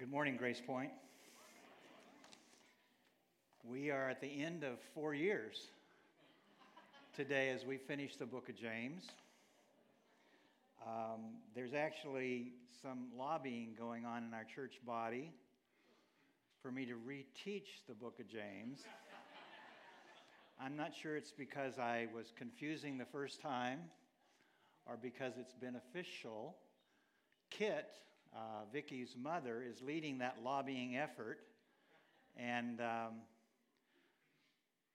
Good 0.00 0.10
morning, 0.10 0.38
Grace 0.38 0.62
Point. 0.66 0.92
We 3.62 3.90
are 3.90 4.08
at 4.08 4.22
the 4.22 4.42
end 4.42 4.64
of 4.64 4.78
four 4.94 5.12
years 5.12 5.66
today 7.14 7.50
as 7.50 7.66
we 7.66 7.76
finish 7.76 8.16
the 8.16 8.24
book 8.24 8.48
of 8.48 8.56
James. 8.56 9.04
Um, 10.86 11.34
there's 11.54 11.74
actually 11.74 12.54
some 12.80 13.08
lobbying 13.14 13.74
going 13.78 14.06
on 14.06 14.24
in 14.24 14.32
our 14.32 14.46
church 14.54 14.80
body 14.86 15.34
for 16.62 16.72
me 16.72 16.86
to 16.86 16.94
reteach 16.94 17.84
the 17.86 17.94
book 17.94 18.20
of 18.20 18.26
James. 18.26 18.80
I'm 20.58 20.78
not 20.78 20.92
sure 20.94 21.14
it's 21.14 21.32
because 21.32 21.78
I 21.78 22.08
was 22.16 22.32
confusing 22.38 22.96
the 22.96 23.04
first 23.04 23.42
time 23.42 23.80
or 24.86 24.96
because 24.96 25.34
it's 25.36 25.52
beneficial. 25.52 26.56
Kit, 27.50 27.90
uh, 28.34 28.64
Vicky's 28.72 29.14
mother, 29.20 29.62
is 29.62 29.82
leading 29.82 30.18
that 30.18 30.38
lobbying 30.44 30.96
effort, 30.96 31.40
and 32.36 32.80
um, 32.80 33.22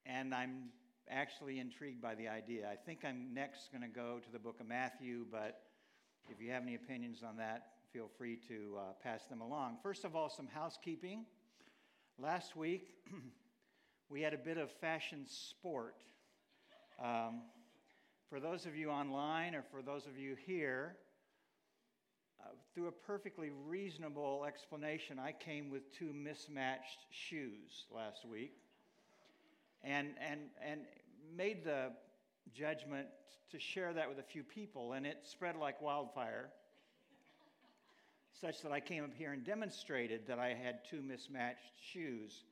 and 0.06 0.34
I'm 0.34 0.70
actually 1.10 1.60
intrigued 1.60 2.02
by 2.02 2.16
the 2.16 2.28
idea. 2.28 2.68
I 2.72 2.76
think 2.76 3.00
I'm 3.04 3.34
next 3.34 3.72
going 3.72 3.82
to 3.82 3.88
go 3.88 4.20
to 4.24 4.32
the 4.32 4.40
book 4.40 4.60
of 4.60 4.68
Matthew, 4.68 5.26
but 5.32 5.62
if 6.30 6.42
you 6.42 6.52
have 6.52 6.64
any 6.64 6.76
opinions 6.76 7.22
on 7.28 7.38
that, 7.38 7.68
feel 7.94 8.10
free 8.18 8.38
to 8.48 8.78
uh, 8.78 8.82
pass 9.04 9.26
them 9.26 9.42
along. 9.42 9.78
First 9.84 10.04
of 10.04 10.16
all, 10.16 10.30
some 10.30 10.48
housekeeping. 10.48 11.26
Last 12.18 12.56
week, 12.56 12.96
we 14.10 14.22
had 14.22 14.34
a 14.34 14.38
bit 14.38 14.58
of 14.58 14.72
fashion 14.72 15.26
sport. 15.28 15.96
Um, 17.04 17.42
for 18.30 18.40
those 18.40 18.66
of 18.66 18.76
you 18.76 18.90
online 18.90 19.54
or 19.54 19.64
for 19.72 19.82
those 19.82 20.08
of 20.08 20.18
you 20.18 20.36
here, 20.46 20.96
uh, 22.40 22.50
through 22.74 22.88
a 22.88 22.92
perfectly 22.92 23.52
reasonable 23.68 24.46
explanation, 24.48 25.20
I 25.20 25.32
came 25.32 25.70
with 25.70 25.92
two 25.98 26.14
mismatched 26.14 27.06
shoes 27.12 27.86
last 27.94 28.26
week 28.26 28.54
and, 29.84 30.10
and, 30.20 30.42
and 30.66 30.82
made 31.36 31.64
the 31.64 31.92
judgment 32.54 33.08
to 33.52 33.60
share 33.60 33.94
that 33.94 34.10
with 34.10 34.20
a 34.20 34.24
few 34.24 34.44
people, 34.44 34.94
and 34.94 35.06
it 35.06 35.20
spread 35.24 35.56
like 35.56 35.82
wildfire, 35.82 36.50
such 38.42 38.62
that 38.62 38.72
I 38.72 38.80
came 38.80 39.04
up 39.04 39.14
here 39.14 39.32
and 39.32 39.44
demonstrated 39.44 40.28
that 40.28 40.40
I 40.40 40.50
had 40.50 40.80
two 40.90 41.02
mismatched 41.02 41.72
shoes. 41.94 42.44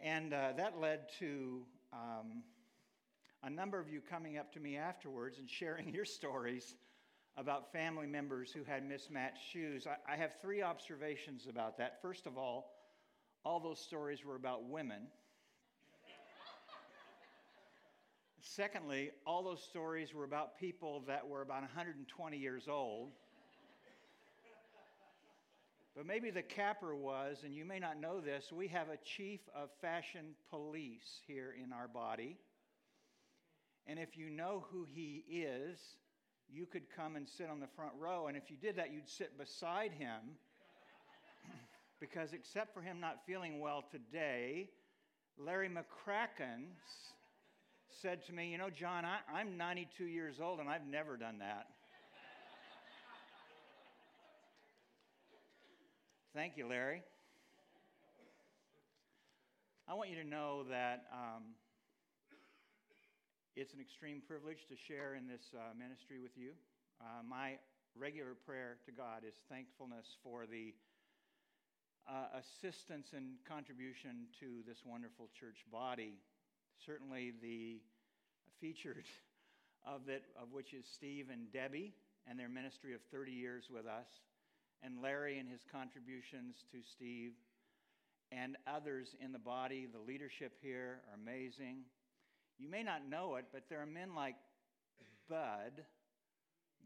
And 0.00 0.32
uh, 0.32 0.52
that 0.56 0.78
led 0.80 1.08
to 1.18 1.62
um, 1.92 2.42
a 3.42 3.50
number 3.50 3.78
of 3.78 3.88
you 3.88 4.00
coming 4.00 4.38
up 4.38 4.52
to 4.52 4.60
me 4.60 4.76
afterwards 4.76 5.38
and 5.38 5.48
sharing 5.50 5.88
your 5.94 6.04
stories 6.04 6.74
about 7.36 7.72
family 7.72 8.06
members 8.06 8.52
who 8.52 8.62
had 8.64 8.86
mismatched 8.86 9.42
shoes. 9.52 9.86
I, 9.86 10.12
I 10.12 10.16
have 10.16 10.32
three 10.40 10.62
observations 10.62 11.46
about 11.48 11.78
that. 11.78 12.00
First 12.02 12.26
of 12.26 12.36
all, 12.36 12.72
all 13.44 13.58
those 13.58 13.80
stories 13.80 14.24
were 14.24 14.36
about 14.36 14.64
women. 14.64 15.06
Secondly, 18.40 19.10
all 19.26 19.42
those 19.42 19.62
stories 19.62 20.12
were 20.12 20.24
about 20.24 20.58
people 20.58 21.04
that 21.06 21.26
were 21.26 21.42
about 21.42 21.62
120 21.62 22.36
years 22.36 22.68
old. 22.68 23.12
But 25.96 26.06
maybe 26.06 26.30
the 26.30 26.42
capper 26.42 26.94
was, 26.94 27.38
and 27.44 27.54
you 27.54 27.64
may 27.64 27.78
not 27.78 28.00
know 28.00 28.20
this, 28.20 28.50
we 28.50 28.68
have 28.68 28.88
a 28.88 28.96
chief 29.04 29.40
of 29.54 29.68
fashion 29.80 30.34
police 30.50 31.20
here 31.26 31.54
in 31.62 31.72
our 31.72 31.86
body. 31.86 32.38
And 33.86 33.98
if 33.98 34.16
you 34.16 34.30
know 34.30 34.64
who 34.70 34.86
he 34.90 35.24
is, 35.30 35.78
you 36.52 36.66
could 36.66 36.82
come 36.94 37.16
and 37.16 37.26
sit 37.28 37.48
on 37.48 37.60
the 37.60 37.66
front 37.66 37.92
row. 37.98 38.26
And 38.26 38.36
if 38.36 38.50
you 38.50 38.56
did 38.56 38.76
that, 38.76 38.92
you'd 38.92 39.08
sit 39.08 39.38
beside 39.38 39.92
him. 39.92 40.20
because 42.00 42.32
except 42.32 42.74
for 42.74 42.82
him 42.82 43.00
not 43.00 43.24
feeling 43.26 43.58
well 43.60 43.84
today, 43.90 44.68
Larry 45.38 45.68
McCracken 45.68 46.64
said 48.00 48.24
to 48.26 48.32
me, 48.32 48.50
You 48.50 48.58
know, 48.58 48.70
John, 48.70 49.04
I, 49.04 49.18
I'm 49.32 49.56
92 49.56 50.04
years 50.04 50.40
old 50.40 50.60
and 50.60 50.68
I've 50.68 50.86
never 50.86 51.16
done 51.16 51.38
that. 51.38 51.68
Thank 56.34 56.56
you, 56.56 56.66
Larry. 56.66 57.02
I 59.86 59.94
want 59.94 60.08
you 60.08 60.16
to 60.16 60.26
know 60.26 60.64
that 60.70 61.04
um, 61.12 61.42
it's 63.54 63.74
an 63.74 63.80
extreme 63.80 64.22
privilege 64.26 64.64
to 64.68 64.76
share 64.76 65.14
in 65.14 65.28
this 65.28 65.52
uh, 65.52 65.76
ministry 65.76 66.18
with 66.18 66.32
you. 66.36 66.52
Uh, 67.00 67.20
my 67.28 67.58
regular 67.94 68.32
prayer 68.46 68.78
to 68.86 68.92
God 68.92 69.28
is 69.28 69.34
thankfulness 69.50 70.16
for 70.24 70.46
the 70.46 70.72
uh, 72.08 72.40
assistance 72.40 73.12
and 73.14 73.36
contribution 73.46 74.24
to 74.40 74.64
this 74.66 74.78
wonderful 74.86 75.28
church 75.38 75.66
body. 75.70 76.14
Certainly, 76.86 77.34
the 77.42 77.80
featured 78.58 79.04
of 79.86 80.08
it, 80.08 80.24
of 80.40 80.52
which 80.52 80.72
is 80.72 80.86
Steve 80.88 81.28
and 81.30 81.52
Debbie 81.52 81.92
and 82.26 82.38
their 82.38 82.48
ministry 82.48 82.94
of 82.94 83.00
30 83.12 83.32
years 83.32 83.64
with 83.70 83.84
us, 83.84 84.08
and 84.82 85.02
Larry 85.02 85.38
and 85.38 85.48
his 85.48 85.60
contributions 85.70 86.64
to 86.72 86.78
Steve, 86.80 87.32
and 88.30 88.56
others 88.66 89.14
in 89.20 89.30
the 89.30 89.38
body. 89.38 89.86
The 89.92 90.00
leadership 90.00 90.56
here 90.62 91.02
are 91.04 91.20
amazing. 91.20 91.84
You 92.62 92.70
may 92.70 92.84
not 92.84 93.08
know 93.10 93.34
it, 93.34 93.46
but 93.52 93.64
there 93.68 93.82
are 93.82 93.86
men 93.86 94.14
like 94.14 94.36
Bud 95.28 95.82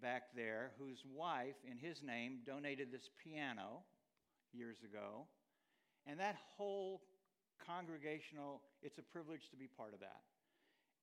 back 0.00 0.22
there 0.34 0.70
whose 0.78 1.04
wife, 1.04 1.56
in 1.70 1.76
his 1.76 2.02
name, 2.02 2.38
donated 2.46 2.88
this 2.90 3.10
piano 3.22 3.82
years 4.54 4.78
ago. 4.82 5.26
And 6.06 6.18
that 6.18 6.36
whole 6.56 7.02
congregational, 7.66 8.62
it's 8.82 8.96
a 8.96 9.02
privilege 9.02 9.50
to 9.50 9.56
be 9.56 9.66
part 9.66 9.92
of 9.92 10.00
that. 10.00 10.22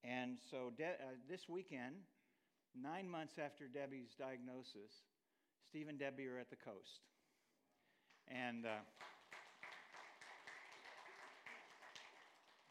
And 0.04 0.40
so 0.50 0.72
De- 0.76 0.86
uh, 0.86 1.22
this 1.30 1.48
weekend, 1.48 1.94
nine 2.74 3.08
months 3.08 3.36
after 3.38 3.68
Debbie's 3.68 4.16
diagnosis, 4.18 5.06
Steve 5.70 5.88
and 5.88 6.00
Debbie 6.00 6.26
are 6.26 6.40
at 6.40 6.50
the 6.50 6.56
coast. 6.56 7.06
And 8.28 8.66
uh, 8.66 8.82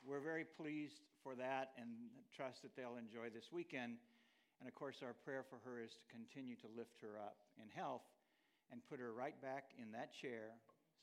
we're 0.05 0.21
very 0.21 0.45
pleased 0.45 0.99
for 1.23 1.35
that 1.37 1.73
and 1.79 1.89
trust 2.35 2.63
that 2.63 2.75
they'll 2.77 2.99
enjoy 2.99 3.31
this 3.31 3.51
weekend. 3.53 3.97
And 4.61 4.69
of 4.69 4.75
course, 4.75 5.03
our 5.03 5.15
prayer 5.15 5.45
for 5.49 5.59
her 5.65 5.81
is 5.81 5.91
to 5.99 6.05
continue 6.11 6.57
to 6.57 6.69
lift 6.77 7.01
her 7.03 7.19
up 7.19 7.39
in 7.59 7.71
health 7.71 8.07
and 8.71 8.81
put 8.91 9.01
her 9.01 9.13
right 9.13 9.41
back 9.43 9.71
in 9.81 9.93
that 9.93 10.13
chair 10.13 10.55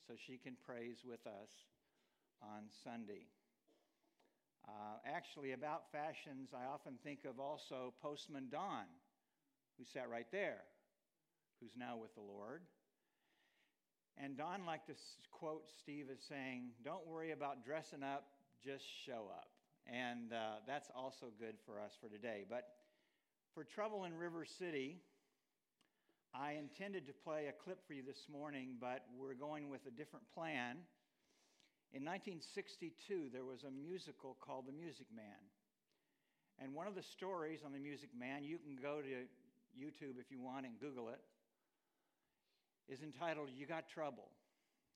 so 0.07 0.13
she 0.15 0.37
can 0.37 0.55
praise 0.65 1.03
with 1.05 1.25
us 1.27 1.51
on 2.41 2.63
Sunday. 2.83 3.27
Uh, 4.67 4.97
actually, 5.05 5.53
about 5.53 5.91
fashions, 5.91 6.49
I 6.53 6.71
often 6.71 6.93
think 7.03 7.25
of 7.25 7.39
also 7.39 7.93
Postman 8.01 8.47
Don, 8.51 8.85
who 9.77 9.85
sat 9.85 10.09
right 10.09 10.27
there, 10.31 10.61
who's 11.59 11.71
now 11.77 11.97
with 11.97 12.13
the 12.15 12.21
Lord. 12.21 12.61
And 14.17 14.37
Don 14.37 14.65
liked 14.65 14.87
to 14.87 14.95
quote 15.31 15.63
Steve 15.79 16.07
as 16.11 16.19
saying, 16.27 16.71
Don't 16.83 17.07
worry 17.07 17.31
about 17.31 17.63
dressing 17.63 18.03
up, 18.03 18.25
just 18.63 18.83
show 19.05 19.31
up. 19.31 19.47
And 19.89 20.33
uh, 20.33 20.61
that's 20.67 20.89
also 20.95 21.33
good 21.39 21.55
for 21.65 21.81
us 21.81 21.97
for 21.99 22.09
today. 22.09 22.45
But 22.47 22.67
for 23.55 23.63
Trouble 23.63 24.05
in 24.05 24.13
River 24.13 24.45
City, 24.45 25.01
I 26.33 26.61
intended 26.61 27.07
to 27.07 27.13
play 27.13 27.49
a 27.49 27.63
clip 27.63 27.79
for 27.87 27.93
you 27.93 28.03
this 28.05 28.29
morning, 28.31 28.77
but 28.79 29.05
we're 29.17 29.33
going 29.33 29.69
with 29.69 29.81
a 29.87 29.91
different 29.91 30.29
plan. 30.35 30.77
In 31.89 32.05
1962, 32.05 33.33
there 33.33 33.45
was 33.45 33.65
a 33.65 33.71
musical 33.73 34.37
called 34.39 34.67
The 34.67 34.77
Music 34.77 35.07
Man. 35.09 35.41
And 36.61 36.75
one 36.75 36.85
of 36.85 36.93
the 36.93 37.01
stories 37.01 37.61
on 37.65 37.73
The 37.73 37.79
Music 37.79 38.09
Man, 38.13 38.43
you 38.43 38.59
can 38.59 38.77
go 38.77 39.01
to 39.01 39.09
YouTube 39.73 40.21
if 40.21 40.29
you 40.29 40.39
want 40.39 40.67
and 40.67 40.79
Google 40.79 41.09
it, 41.09 41.21
is 42.87 43.01
entitled 43.01 43.49
You 43.57 43.65
Got 43.65 43.89
Trouble. 43.89 44.29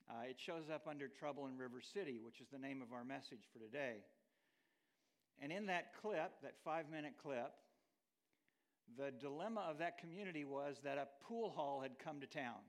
Uh, 0.06 0.30
it 0.30 0.38
shows 0.38 0.70
up 0.70 0.86
under 0.86 1.08
Trouble 1.08 1.48
in 1.48 1.58
River 1.58 1.82
City, 1.82 2.20
which 2.22 2.42
is 2.42 2.48
the 2.54 2.60
name 2.60 2.84
of 2.84 2.94
our 2.94 3.04
message 3.04 3.50
for 3.50 3.58
today. 3.58 4.06
And 5.42 5.52
in 5.52 5.66
that 5.68 5.94
clip, 6.02 6.32
that 6.42 6.54
five 6.64 6.86
minute 6.92 7.14
clip, 7.22 7.52
the 8.98 9.12
dilemma 9.12 9.66
of 9.70 9.80
that 9.80 9.98
community 9.98 10.46
was 10.46 10.78
that 10.84 10.98
a 10.98 11.08
pool 11.26 11.50
hall 11.50 11.82
had 11.82 11.98
come 12.00 12.20
to 12.22 12.28
town. 12.28 12.62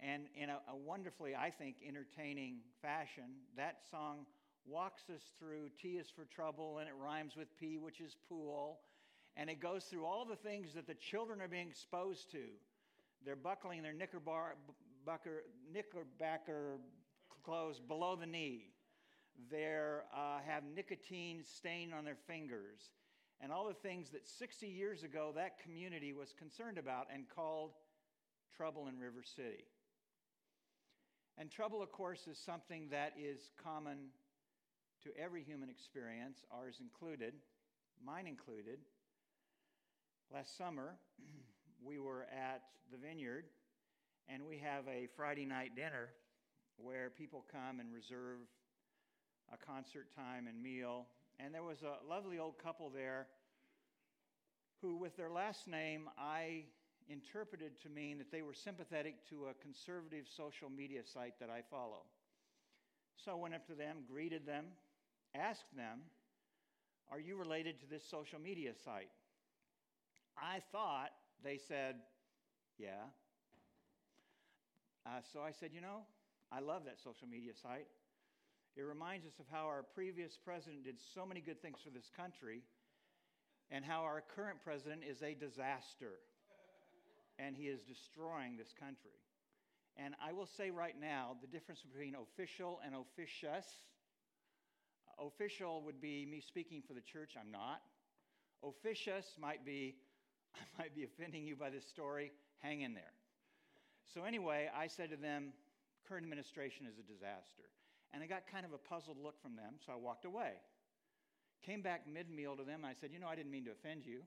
And 0.00 0.24
in 0.34 0.50
a, 0.50 0.58
a, 0.68 0.76
wonderfully, 0.76 1.36
I 1.36 1.50
think, 1.50 1.76
entertaining 1.86 2.58
fashion, 2.80 3.30
that 3.56 3.78
song 3.90 4.26
walks 4.66 5.02
us 5.14 5.22
through 5.38 5.68
T 5.80 5.90
is 5.90 6.08
for 6.08 6.24
trouble, 6.24 6.78
and 6.78 6.88
it 6.88 6.94
rhymes 7.00 7.36
with 7.36 7.56
P, 7.58 7.78
which 7.78 8.00
is 8.00 8.16
pool. 8.28 8.80
And 9.36 9.48
it 9.48 9.60
goes 9.60 9.84
through 9.84 10.04
all 10.04 10.24
the 10.24 10.36
things 10.36 10.74
that 10.74 10.86
the 10.86 10.94
children 10.94 11.40
are 11.40 11.48
being 11.48 11.68
exposed 11.68 12.30
to. 12.32 12.42
They're 13.24 13.36
buckling 13.36 13.82
their 13.82 13.94
knickerbar, 13.94 14.54
bucker, 15.06 15.44
knickerbacker 15.72 16.78
clothes 17.44 17.80
below 17.80 18.16
the 18.16 18.26
knee. 18.26 18.71
They 19.50 19.66
uh, 19.66 20.38
have 20.46 20.62
nicotine 20.74 21.42
stain 21.44 21.92
on 21.92 22.04
their 22.04 22.18
fingers. 22.26 22.90
And 23.40 23.50
all 23.50 23.66
the 23.66 23.74
things 23.74 24.10
that 24.10 24.28
60 24.28 24.66
years 24.66 25.02
ago 25.02 25.32
that 25.34 25.58
community 25.58 26.12
was 26.12 26.32
concerned 26.38 26.78
about 26.78 27.08
and 27.12 27.24
called 27.28 27.72
trouble 28.56 28.86
in 28.88 28.98
River 28.98 29.22
City. 29.24 29.64
And 31.38 31.50
trouble, 31.50 31.82
of 31.82 31.90
course, 31.90 32.26
is 32.30 32.38
something 32.38 32.88
that 32.90 33.14
is 33.18 33.50
common 33.62 34.10
to 35.02 35.10
every 35.18 35.42
human 35.42 35.68
experience, 35.68 36.44
ours 36.52 36.76
included, 36.80 37.34
mine 38.04 38.26
included. 38.26 38.78
Last 40.32 40.56
summer, 40.56 40.94
we 41.84 41.98
were 41.98 42.26
at 42.30 42.62
the 42.92 42.98
vineyard, 42.98 43.46
and 44.28 44.46
we 44.46 44.58
have 44.58 44.86
a 44.86 45.08
Friday 45.16 45.46
night 45.46 45.74
dinner 45.74 46.10
where 46.76 47.10
people 47.10 47.44
come 47.50 47.80
and 47.80 47.92
reserve 47.92 48.38
a 49.52 49.56
concert 49.56 50.08
time 50.14 50.46
and 50.46 50.62
meal. 50.62 51.06
And 51.40 51.54
there 51.54 51.62
was 51.62 51.82
a 51.82 52.06
lovely 52.08 52.38
old 52.38 52.58
couple 52.58 52.90
there 52.90 53.26
who, 54.80 54.96
with 54.96 55.16
their 55.16 55.30
last 55.30 55.66
name, 55.68 56.08
I 56.18 56.64
interpreted 57.08 57.80
to 57.82 57.88
mean 57.88 58.18
that 58.18 58.30
they 58.30 58.42
were 58.42 58.54
sympathetic 58.54 59.28
to 59.28 59.46
a 59.46 59.54
conservative 59.62 60.26
social 60.34 60.70
media 60.70 61.00
site 61.04 61.34
that 61.40 61.50
I 61.50 61.62
follow. 61.70 62.02
So 63.16 63.32
I 63.32 63.34
went 63.34 63.54
up 63.54 63.66
to 63.66 63.74
them, 63.74 63.98
greeted 64.10 64.46
them, 64.46 64.66
asked 65.34 65.76
them, 65.76 66.00
Are 67.10 67.20
you 67.20 67.36
related 67.36 67.80
to 67.80 67.86
this 67.88 68.04
social 68.04 68.40
media 68.40 68.72
site? 68.84 69.10
I 70.36 70.60
thought 70.72 71.10
they 71.44 71.58
said, 71.58 71.96
Yeah. 72.78 73.04
Uh, 75.06 75.20
so 75.32 75.40
I 75.40 75.52
said, 75.52 75.70
You 75.72 75.80
know, 75.80 76.02
I 76.50 76.60
love 76.60 76.84
that 76.86 76.98
social 77.02 77.28
media 77.28 77.52
site. 77.60 77.86
It 78.76 78.82
reminds 78.82 79.26
us 79.26 79.38
of 79.38 79.46
how 79.50 79.66
our 79.66 79.82
previous 79.82 80.38
president 80.42 80.84
did 80.84 80.96
so 81.14 81.26
many 81.26 81.40
good 81.40 81.60
things 81.60 81.78
for 81.84 81.90
this 81.90 82.10
country 82.16 82.62
and 83.70 83.84
how 83.84 84.02
our 84.02 84.22
current 84.34 84.58
president 84.64 85.02
is 85.08 85.22
a 85.22 85.34
disaster 85.34 86.20
and 87.38 87.56
he 87.56 87.64
is 87.64 87.80
destroying 87.80 88.56
this 88.56 88.72
country. 88.78 89.18
And 89.96 90.14
I 90.24 90.32
will 90.32 90.46
say 90.46 90.70
right 90.70 90.94
now 90.98 91.36
the 91.40 91.46
difference 91.46 91.82
between 91.82 92.14
official 92.14 92.80
and 92.84 92.94
officious. 92.94 93.66
Official 95.18 95.82
would 95.82 96.00
be 96.00 96.26
me 96.26 96.40
speaking 96.40 96.82
for 96.86 96.94
the 96.94 97.00
church, 97.00 97.32
I'm 97.38 97.50
not. 97.50 97.82
Officious 98.64 99.26
might 99.38 99.64
be, 99.66 99.96
I 100.56 100.82
might 100.82 100.94
be 100.94 101.04
offending 101.04 101.44
you 101.44 101.56
by 101.56 101.68
this 101.68 101.86
story, 101.86 102.32
hang 102.58 102.80
in 102.80 102.94
there. 102.94 103.12
So, 104.14 104.24
anyway, 104.24 104.68
I 104.74 104.86
said 104.86 105.10
to 105.10 105.16
them, 105.16 105.52
current 106.08 106.24
administration 106.24 106.86
is 106.86 106.98
a 106.98 107.02
disaster. 107.02 107.68
And 108.12 108.22
I 108.22 108.26
got 108.26 108.44
kind 108.50 108.66
of 108.66 108.72
a 108.72 108.78
puzzled 108.78 109.16
look 109.22 109.40
from 109.40 109.56
them, 109.56 109.80
so 109.84 109.92
I 109.92 109.96
walked 109.96 110.24
away. 110.24 110.60
Came 111.64 111.80
back 111.80 112.04
mid 112.06 112.28
meal 112.28 112.56
to 112.56 112.64
them, 112.64 112.84
and 112.84 112.86
I 112.86 112.94
said, 113.00 113.10
You 113.12 113.18
know, 113.18 113.28
I 113.28 113.36
didn't 113.36 113.50
mean 113.50 113.64
to 113.64 113.72
offend 113.72 114.04
you. 114.04 114.22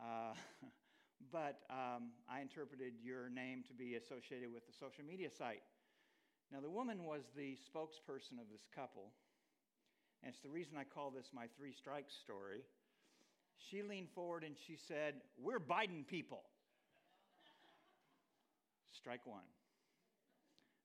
Uh, 0.00 0.34
but 1.32 1.62
um, 1.70 2.10
I 2.28 2.40
interpreted 2.40 2.94
your 3.02 3.30
name 3.30 3.62
to 3.68 3.74
be 3.74 3.94
associated 3.94 4.52
with 4.52 4.66
the 4.66 4.72
social 4.72 5.04
media 5.04 5.30
site. 5.30 5.62
Now, 6.52 6.60
the 6.60 6.70
woman 6.70 7.04
was 7.04 7.22
the 7.36 7.56
spokesperson 7.58 8.38
of 8.40 8.50
this 8.50 8.66
couple, 8.74 9.10
and 10.22 10.32
it's 10.32 10.42
the 10.42 10.50
reason 10.50 10.74
I 10.78 10.84
call 10.84 11.10
this 11.10 11.30
my 11.34 11.46
three 11.56 11.72
strikes 11.72 12.14
story. 12.14 12.62
She 13.58 13.82
leaned 13.82 14.10
forward 14.14 14.44
and 14.44 14.54
she 14.66 14.76
said, 14.76 15.14
We're 15.40 15.60
Biden 15.60 16.06
people. 16.06 16.42
Strike 18.98 19.26
one. 19.26 19.46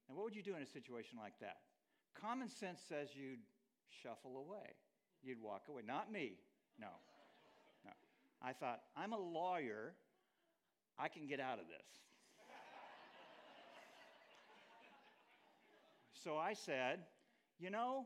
Now, 0.08 0.16
what 0.16 0.26
would 0.26 0.36
you 0.36 0.44
do 0.44 0.56
in 0.56 0.62
a 0.62 0.68
situation 0.68 1.18
like 1.20 1.34
that? 1.42 1.58
Common 2.20 2.50
sense 2.50 2.82
says 2.88 3.10
you'd 3.16 3.40
shuffle 4.04 4.38
away, 4.38 4.76
you'd 5.24 5.42
walk 5.42 5.64
away. 5.70 5.82
Not 5.86 6.12
me. 6.12 6.34
No. 6.80 6.88
No. 7.86 7.92
I 8.42 8.54
thought, 8.54 8.82
I'm 8.96 9.14
a 9.14 9.20
lawyer. 9.20 9.94
I 11.00 11.08
can 11.08 11.28
get 11.28 11.40
out 11.40 11.60
of 11.60 11.66
this. 11.68 11.88
so 16.14 16.38
I 16.38 16.54
said, 16.54 17.00
you 17.60 17.70
know, 17.70 18.06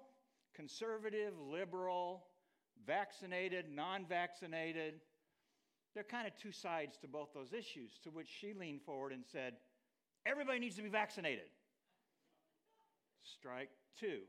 conservative, 0.55 1.33
liberal, 1.51 2.23
vaccinated, 2.85 3.65
non 3.69 4.05
vaccinated, 4.05 4.95
there 5.93 6.01
are 6.01 6.03
kind 6.03 6.27
of 6.27 6.33
two 6.35 6.51
sides 6.51 6.97
to 6.99 7.07
both 7.07 7.29
those 7.33 7.53
issues. 7.53 7.99
To 8.03 8.09
which 8.11 8.27
she 8.29 8.53
leaned 8.53 8.81
forward 8.81 9.13
and 9.13 9.23
said, 9.25 9.53
everybody 10.25 10.59
needs 10.59 10.75
to 10.75 10.81
be 10.81 10.89
vaccinated. 10.89 11.45
Strike 13.23 13.69
two. 13.99 14.19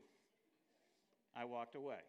I 1.35 1.45
walked 1.45 1.75
away. 1.75 2.01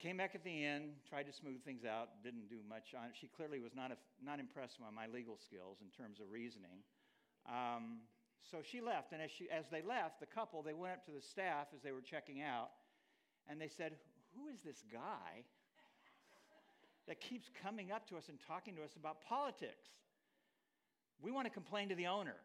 Came 0.00 0.16
back 0.16 0.34
at 0.34 0.44
the 0.44 0.64
end, 0.64 0.94
tried 1.08 1.26
to 1.26 1.32
smooth 1.32 1.64
things 1.64 1.84
out, 1.84 2.22
didn't 2.22 2.48
do 2.48 2.62
much 2.68 2.94
on 2.96 3.06
it. 3.06 3.18
She 3.20 3.26
clearly 3.26 3.58
was 3.58 3.74
not, 3.74 3.90
a, 3.90 3.96
not 4.24 4.38
impressed 4.38 4.78
by 4.78 4.94
my 4.94 5.12
legal 5.12 5.36
skills 5.36 5.78
in 5.82 5.90
terms 5.90 6.20
of 6.20 6.30
reasoning. 6.30 6.86
Um, 7.50 8.06
so 8.48 8.58
she 8.62 8.80
left, 8.80 9.12
and 9.12 9.20
as, 9.20 9.30
she, 9.30 9.50
as 9.50 9.64
they 9.70 9.82
left, 9.82 10.20
the 10.20 10.26
couple, 10.26 10.62
they 10.62 10.72
went 10.72 10.94
up 10.94 11.04
to 11.06 11.10
the 11.10 11.20
staff 11.20 11.66
as 11.74 11.82
they 11.82 11.90
were 11.90 12.00
checking 12.00 12.40
out, 12.40 12.70
and 13.50 13.60
they 13.60 13.68
said, 13.68 13.96
Who 14.36 14.46
is 14.46 14.62
this 14.62 14.84
guy 14.92 15.42
that 17.08 17.20
keeps 17.20 17.50
coming 17.62 17.90
up 17.90 18.08
to 18.08 18.16
us 18.16 18.28
and 18.28 18.38
talking 18.46 18.76
to 18.76 18.84
us 18.84 18.94
about 18.94 19.20
politics? 19.26 19.90
We 21.20 21.32
want 21.32 21.46
to 21.46 21.52
complain 21.52 21.88
to 21.88 21.96
the 21.96 22.06
owner. 22.06 22.36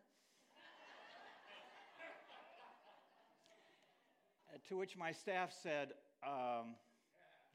To 4.70 4.78
which 4.78 4.98
my 4.98 5.12
staff 5.12 5.52
said, 5.64 5.94
um, 6.26 6.76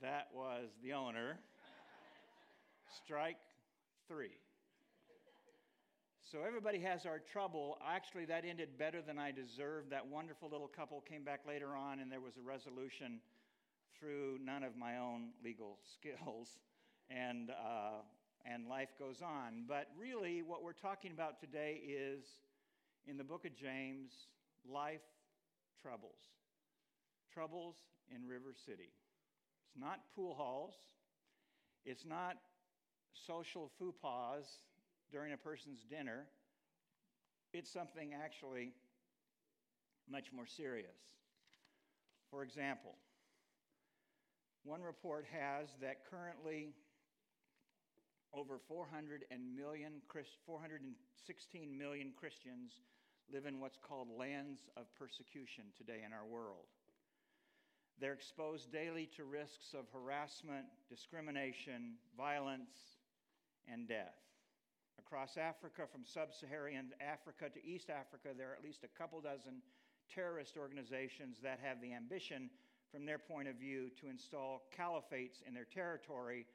that 0.00 0.28
was 0.34 0.68
the 0.82 0.92
owner. 0.92 1.38
Strike 3.04 3.36
three. 4.06 4.38
So 6.30 6.40
everybody 6.46 6.78
has 6.80 7.06
our 7.06 7.18
trouble. 7.18 7.78
Actually, 7.86 8.26
that 8.26 8.44
ended 8.44 8.78
better 8.78 9.00
than 9.00 9.18
I 9.18 9.32
deserved. 9.32 9.90
That 9.90 10.06
wonderful 10.06 10.48
little 10.50 10.68
couple 10.68 11.00
came 11.00 11.24
back 11.24 11.40
later 11.46 11.74
on, 11.74 12.00
and 12.00 12.12
there 12.12 12.20
was 12.20 12.36
a 12.36 12.42
resolution 12.42 13.20
through 13.98 14.38
none 14.44 14.62
of 14.62 14.76
my 14.76 14.98
own 14.98 15.30
legal 15.42 15.78
skills, 15.94 16.58
and 17.10 17.50
uh, 17.50 18.02
and 18.44 18.68
life 18.68 18.90
goes 18.98 19.22
on. 19.22 19.64
But 19.66 19.88
really, 19.98 20.42
what 20.42 20.62
we're 20.62 20.72
talking 20.72 21.12
about 21.12 21.40
today 21.40 21.80
is 21.86 22.24
in 23.06 23.16
the 23.16 23.24
book 23.24 23.44
of 23.44 23.56
James, 23.56 24.10
life 24.70 25.00
troubles 25.82 26.37
troubles 27.38 27.76
in 28.12 28.26
River 28.26 28.52
City. 28.66 28.90
It's 29.64 29.80
not 29.80 30.00
pool 30.16 30.34
halls, 30.34 30.74
it's 31.84 32.04
not 32.04 32.34
social 33.28 33.70
faux 33.78 34.48
during 35.12 35.32
a 35.32 35.36
person's 35.36 35.84
dinner. 35.88 36.26
It's 37.52 37.72
something 37.72 38.10
actually 38.12 38.72
much 40.10 40.32
more 40.34 40.46
serious. 40.46 40.98
For 42.28 42.42
example, 42.42 42.96
one 44.64 44.82
report 44.82 45.24
has 45.32 45.68
that 45.80 45.98
currently 46.10 46.70
over 48.34 48.58
400 48.66 49.26
million, 49.56 50.02
416 50.44 51.78
million 51.78 52.10
Christians 52.18 52.72
live 53.32 53.46
in 53.46 53.60
what's 53.60 53.78
called 53.80 54.08
lands 54.18 54.58
of 54.76 54.92
persecution 54.98 55.66
today 55.78 56.02
in 56.04 56.12
our 56.12 56.26
world. 56.26 56.66
They're 58.00 58.12
exposed 58.12 58.70
daily 58.70 59.08
to 59.16 59.24
risks 59.24 59.74
of 59.74 59.86
harassment, 59.92 60.66
discrimination, 60.88 61.94
violence, 62.16 62.70
and 63.66 63.88
death. 63.88 64.14
Across 64.98 65.36
Africa, 65.36 65.82
from 65.90 66.04
sub 66.04 66.32
Saharan 66.32 66.92
Africa 67.00 67.48
to 67.50 67.64
East 67.66 67.90
Africa, 67.90 68.28
there 68.36 68.50
are 68.50 68.54
at 68.54 68.62
least 68.62 68.84
a 68.84 68.98
couple 68.98 69.20
dozen 69.20 69.62
terrorist 70.12 70.56
organizations 70.56 71.38
that 71.42 71.58
have 71.62 71.80
the 71.80 71.92
ambition, 71.92 72.50
from 72.92 73.04
their 73.04 73.18
point 73.18 73.48
of 73.48 73.56
view, 73.56 73.90
to 74.00 74.08
install 74.08 74.62
caliphates 74.76 75.42
in 75.46 75.52
their 75.52 75.64
territory 75.66 76.46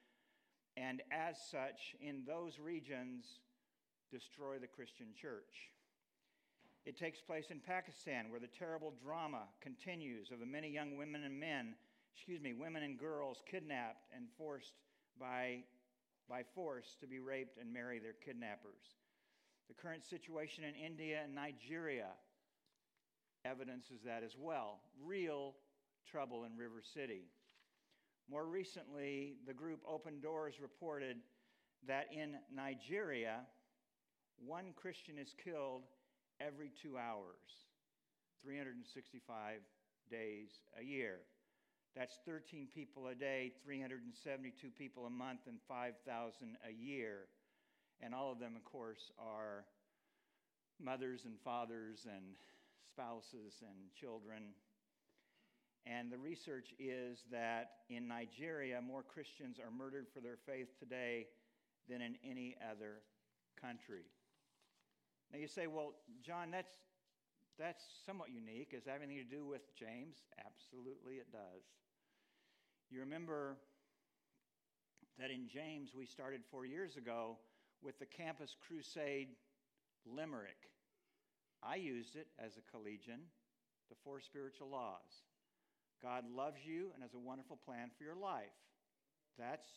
and, 0.77 1.01
as 1.11 1.35
such, 1.51 1.95
in 2.01 2.23
those 2.25 2.59
regions, 2.59 3.39
destroy 4.11 4.57
the 4.59 4.67
Christian 4.67 5.07
church. 5.19 5.71
It 6.85 6.97
takes 6.97 7.21
place 7.21 7.45
in 7.49 7.59
Pakistan, 7.59 8.29
where 8.29 8.41
the 8.41 8.47
terrible 8.47 8.93
drama 9.01 9.43
continues 9.61 10.31
of 10.31 10.39
the 10.39 10.45
many 10.45 10.69
young 10.69 10.97
women 10.97 11.23
and 11.23 11.39
men, 11.39 11.75
excuse 12.13 12.41
me, 12.41 12.53
women 12.53 12.83
and 12.83 12.99
girls 12.99 13.41
kidnapped 13.49 14.03
and 14.13 14.25
forced 14.37 14.73
by, 15.19 15.59
by 16.29 16.43
force 16.53 16.97
to 16.99 17.07
be 17.07 17.19
raped 17.19 17.57
and 17.57 17.71
marry 17.71 17.99
their 17.99 18.15
kidnappers. 18.25 18.97
The 19.69 19.73
current 19.73 20.03
situation 20.03 20.65
in 20.65 20.75
India 20.75 21.21
and 21.23 21.33
Nigeria 21.33 22.09
evidences 23.45 24.01
that 24.05 24.23
as 24.23 24.35
well. 24.37 24.79
Real 25.01 25.55
trouble 26.09 26.43
in 26.43 26.57
River 26.57 26.81
City. 26.93 27.23
More 28.29 28.45
recently, 28.45 29.35
the 29.47 29.53
group 29.53 29.81
Open 29.87 30.19
Doors 30.19 30.55
reported 30.61 31.17
that 31.87 32.07
in 32.13 32.35
Nigeria, 32.53 33.41
one 34.45 34.73
Christian 34.75 35.17
is 35.17 35.33
killed 35.43 35.83
every 36.39 36.71
two 36.81 36.97
hours, 36.97 37.67
365 38.43 39.59
days 40.09 40.49
a 40.79 40.83
year. 40.83 41.19
That's 41.95 42.17
13 42.25 42.67
people 42.73 43.07
a 43.07 43.15
day, 43.15 43.51
372 43.63 44.69
people 44.77 45.05
a 45.05 45.09
month, 45.09 45.41
and 45.47 45.59
5,000 45.67 46.57
a 46.67 46.71
year. 46.71 47.27
And 48.01 48.15
all 48.15 48.31
of 48.31 48.39
them, 48.39 48.55
of 48.55 48.63
course, 48.65 49.11
are 49.19 49.65
mothers 50.81 51.21
and 51.25 51.35
fathers 51.43 52.07
and 52.09 52.35
spouses 52.87 53.61
and 53.61 53.93
children. 53.99 54.53
And 55.85 56.11
the 56.11 56.17
research 56.17 56.73
is 56.79 57.19
that 57.31 57.71
in 57.89 58.07
Nigeria, 58.07 58.81
more 58.81 59.03
Christians 59.03 59.57
are 59.59 59.71
murdered 59.71 60.07
for 60.13 60.21
their 60.21 60.37
faith 60.47 60.79
today 60.79 61.27
than 61.89 62.01
in 62.01 62.15
any 62.23 62.55
other 62.71 63.01
country. 63.59 64.05
Now 65.33 65.39
you 65.39 65.47
say, 65.47 65.65
well, 65.65 65.93
John, 66.21 66.51
that's, 66.51 66.71
that's 67.57 67.83
somewhat 68.05 68.29
unique. 68.29 68.71
Does 68.71 68.83
that 68.83 68.99
anything 69.03 69.17
to 69.17 69.35
do 69.35 69.43
with 69.43 69.75
James? 69.75 70.17
Absolutely, 70.45 71.15
it 71.15 71.31
does. 71.31 71.65
You 72.91 72.99
remember 72.99 73.57
that 75.17 75.31
in 75.31 75.47
James 75.47 75.89
we 75.97 76.05
started 76.05 76.41
four 76.51 76.67
years 76.67 76.97
ago 76.97 77.37
with 77.81 77.97
the 77.97 78.05
Campus 78.05 78.55
Crusade 78.67 79.29
Limerick. 80.05 80.69
I 81.63 81.75
used 81.77 82.15
it 82.15 82.27
as 82.37 82.57
a 82.57 82.71
collegian, 82.71 83.21
the 83.89 83.95
four 84.03 84.21
spiritual 84.21 84.69
laws. 84.69 85.25
God 86.03 86.25
loves 86.35 86.59
you 86.63 86.91
and 86.93 87.01
has 87.01 87.15
a 87.15 87.19
wonderful 87.19 87.57
plan 87.65 87.89
for 87.97 88.03
your 88.03 88.15
life. 88.15 88.53
That's 89.39 89.67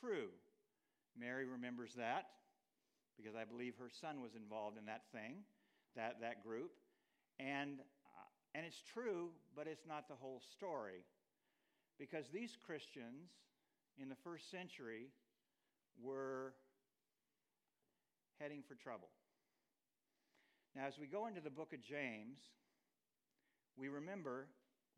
true. 0.00 0.28
Mary 1.18 1.44
remembers 1.44 1.92
that 1.94 2.26
because 3.16 3.34
I 3.34 3.44
believe 3.44 3.74
her 3.78 3.90
son 3.90 4.20
was 4.20 4.34
involved 4.34 4.78
in 4.78 4.86
that 4.86 5.02
thing, 5.12 5.44
that, 5.96 6.20
that 6.20 6.42
group. 6.42 6.72
And, 7.38 7.80
uh, 7.80 8.28
and 8.54 8.66
it's 8.66 8.82
true, 8.92 9.30
but 9.56 9.66
it's 9.66 9.86
not 9.86 10.08
the 10.08 10.14
whole 10.14 10.40
story. 10.52 11.04
Because 11.98 12.26
these 12.32 12.56
Christians 12.66 13.30
in 14.00 14.08
the 14.08 14.16
first 14.24 14.50
century 14.50 15.08
were 16.02 16.54
heading 18.40 18.62
for 18.66 18.74
trouble. 18.74 19.08
Now, 20.74 20.86
as 20.86 20.98
we 20.98 21.06
go 21.06 21.26
into 21.26 21.40
the 21.40 21.50
book 21.50 21.72
of 21.72 21.82
James, 21.82 22.38
we 23.76 23.88
remember 23.88 24.48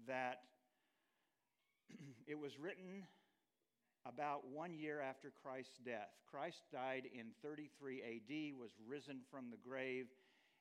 that 0.07 0.41
it 2.27 2.39
was 2.39 2.59
written 2.59 3.05
about 4.09 4.49
one 4.49 4.75
year 4.75 5.01
after 5.01 5.33
Christ's 5.43 5.79
death. 5.85 6.11
Christ 6.31 6.63
died 6.73 7.09
in 7.13 7.27
33 7.43 8.03
AD, 8.03 8.59
was 8.59 8.71
risen 8.87 9.21
from 9.31 9.51
the 9.51 9.57
grave, 9.69 10.07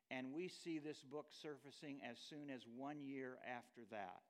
and 0.10 0.34
we 0.34 0.48
see 0.48 0.80
this 0.80 1.02
book 1.02 1.28
surfacing 1.32 2.00
as 2.10 2.18
soon 2.30 2.50
as 2.50 2.62
one 2.76 3.02
year 3.04 3.38
after 3.46 3.82
that. 3.92 4.22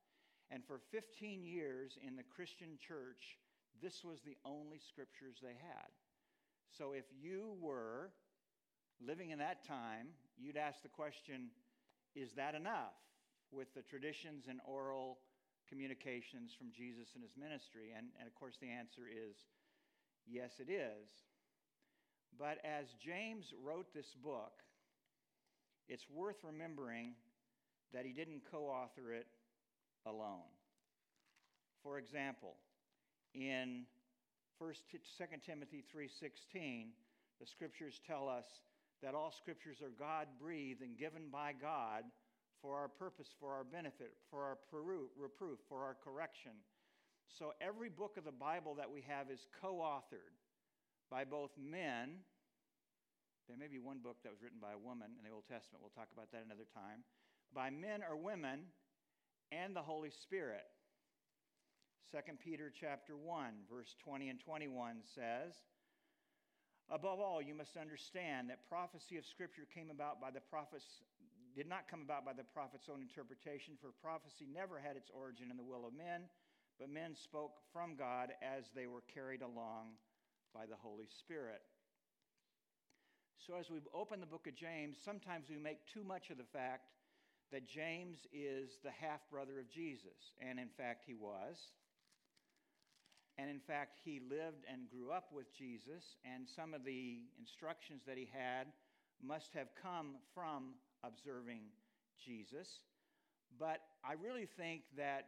And 0.52 0.64
for 0.66 0.80
15 0.92 1.46
years 1.46 1.98
in 2.06 2.16
the 2.16 2.24
Christian 2.24 2.78
church, 2.80 3.38
this 3.82 4.04
was 4.04 4.22
the 4.22 4.38
only 4.46 4.80
scriptures 4.80 5.38
they 5.42 5.58
had. 5.60 5.90
So 6.78 6.94
if 6.94 7.06
you 7.20 7.56
were 7.60 8.12
living 9.06 9.32
in 9.32 9.40
that 9.40 9.66
time, 9.66 10.08
you'd 10.38 10.58
ask 10.58 10.82
the 10.82 10.90
question 10.90 11.50
is 12.16 12.34
that 12.34 12.56
enough 12.56 12.96
with 13.52 13.74
the 13.74 13.82
traditions 13.82 14.46
and 14.50 14.60
oral 14.66 15.20
communications 15.70 16.52
from 16.58 16.72
Jesus 16.72 17.14
and 17.16 17.24
his 17.24 17.36
ministry? 17.38 17.94
And, 17.96 18.08
and 18.20 18.28
of 18.28 18.36
course, 18.36 18.56
the 18.62 18.70
answer 18.70 19.08
is 19.10 19.36
yes, 20.28 20.60
it 20.60 20.72
is. 20.72 21.08
But 22.38 22.60
as 22.66 22.88
James 23.00 23.54
wrote 23.64 23.94
this 23.94 24.14
book, 24.22 24.64
it's 25.88 26.06
worth 26.10 26.38
remembering 26.44 27.14
that 27.94 28.06
he 28.06 28.12
didn't 28.12 28.42
co 28.52 28.66
author 28.66 29.14
it 29.14 29.28
alone. 30.06 30.52
For 31.84 31.98
example, 31.98 32.56
in 33.34 33.86
1 34.58 34.74
2 34.92 35.26
Timothy 35.46 35.84
3:16, 35.94 36.94
the 37.40 37.46
scriptures 37.46 38.00
tell 38.06 38.28
us 38.28 38.46
that 39.02 39.14
all 39.14 39.32
scriptures 39.32 39.82
are 39.82 39.90
God 39.90 40.28
breathed 40.40 40.82
and 40.82 40.98
given 40.98 41.30
by 41.30 41.54
God 41.54 42.06
for 42.66 42.78
our 42.78 42.88
purpose, 42.88 43.30
for 43.40 43.54
our 43.54 43.64
benefit, 43.64 44.14
for 44.32 44.42
our 44.42 44.58
reproof, 44.74 45.60
for 45.70 45.84
our 45.84 45.96
correction. 46.04 46.52
So 47.38 47.54
every 47.62 47.90
book 47.90 48.18
of 48.18 48.26
the 48.26 48.32
Bible 48.34 48.74
that 48.76 48.90
we 48.90 49.06
have 49.08 49.30
is 49.30 49.46
co 49.62 49.86
authored 49.86 50.34
by 51.12 51.26
both 51.26 51.52
men. 51.62 52.26
There 53.48 53.58
may 53.58 53.68
be 53.68 53.78
one 53.78 54.00
book 54.00 54.18
that 54.24 54.32
was 54.32 54.42
written 54.42 54.58
by 54.60 54.74
a 54.74 54.82
woman 54.82 55.14
in 55.14 55.24
the 55.24 55.30
Old 55.30 55.46
Testament. 55.46 55.86
We'll 55.86 55.94
talk 55.94 56.10
about 56.12 56.32
that 56.32 56.42
another 56.44 56.66
time. 56.74 57.06
By 57.54 57.70
men 57.70 58.02
or 58.02 58.18
women 58.18 58.62
and 59.52 59.76
the 59.76 59.86
Holy 59.86 60.10
Spirit. 60.10 60.66
2 62.10 62.18
Peter 62.44 62.74
chapter 62.74 63.16
1 63.16 63.70
verse 63.70 63.94
20 64.04 64.30
and 64.30 64.40
21 64.40 64.98
says, 65.14 65.54
Above 66.90 67.20
all, 67.20 67.42
you 67.42 67.54
must 67.54 67.78
understand 67.78 68.50
that 68.50 68.70
prophecy 68.70 69.18
of 69.18 69.26
Scripture 69.26 69.66
came 69.74 69.90
about 69.90 70.22
by 70.22 70.30
the 70.30 70.40
prophets, 70.40 70.86
did 71.56 71.70
not 71.70 71.88
come 71.90 72.02
about 72.02 72.26
by 72.26 72.34
the 72.34 72.44
prophet's 72.44 72.90
own 72.92 73.02
interpretation, 73.02 73.80
for 73.80 73.96
prophecy 74.04 74.46
never 74.52 74.78
had 74.78 74.98
its 74.98 75.10
origin 75.10 75.48
in 75.50 75.58
the 75.58 75.64
will 75.64 75.88
of 75.88 75.96
men, 75.96 76.28
but 76.78 76.90
men 76.90 77.16
spoke 77.16 77.64
from 77.72 77.96
God 77.96 78.34
as 78.44 78.66
they 78.76 78.88
were 78.88 79.04
carried 79.14 79.42
along 79.42 79.96
by 80.54 80.66
the 80.66 80.76
Holy 80.76 81.08
Spirit. 81.08 81.62
So, 83.48 83.56
as 83.58 83.70
we 83.70 83.80
open 83.94 84.20
the 84.20 84.26
book 84.26 84.48
of 84.48 84.56
James, 84.56 84.98
sometimes 85.04 85.48
we 85.50 85.58
make 85.58 85.86
too 85.86 86.04
much 86.04 86.30
of 86.30 86.38
the 86.38 86.52
fact 86.52 86.92
that 87.52 87.70
James 87.70 88.28
is 88.34 88.80
the 88.84 88.92
half 88.92 89.22
brother 89.32 89.60
of 89.60 89.70
Jesus, 89.70 90.34
and 90.42 90.60
in 90.60 90.70
fact, 90.76 91.04
he 91.06 91.14
was. 91.14 91.72
And 93.38 93.50
in 93.50 93.60
fact, 93.60 94.00
he 94.04 94.20
lived 94.20 94.66
and 94.72 94.90
grew 94.90 95.12
up 95.12 95.32
with 95.32 95.54
Jesus, 95.56 96.16
and 96.26 96.48
some 96.48 96.74
of 96.74 96.84
the 96.84 97.20
instructions 97.40 98.02
that 98.08 98.18
he 98.18 98.30
had 98.32 98.68
must 99.22 99.54
have 99.54 99.68
come 99.82 100.16
from 100.34 100.76
observing 101.06 101.62
Jesus. 102.24 102.80
But 103.60 103.82
I 104.04 104.14
really 104.14 104.48
think 104.58 104.82
that 104.98 105.28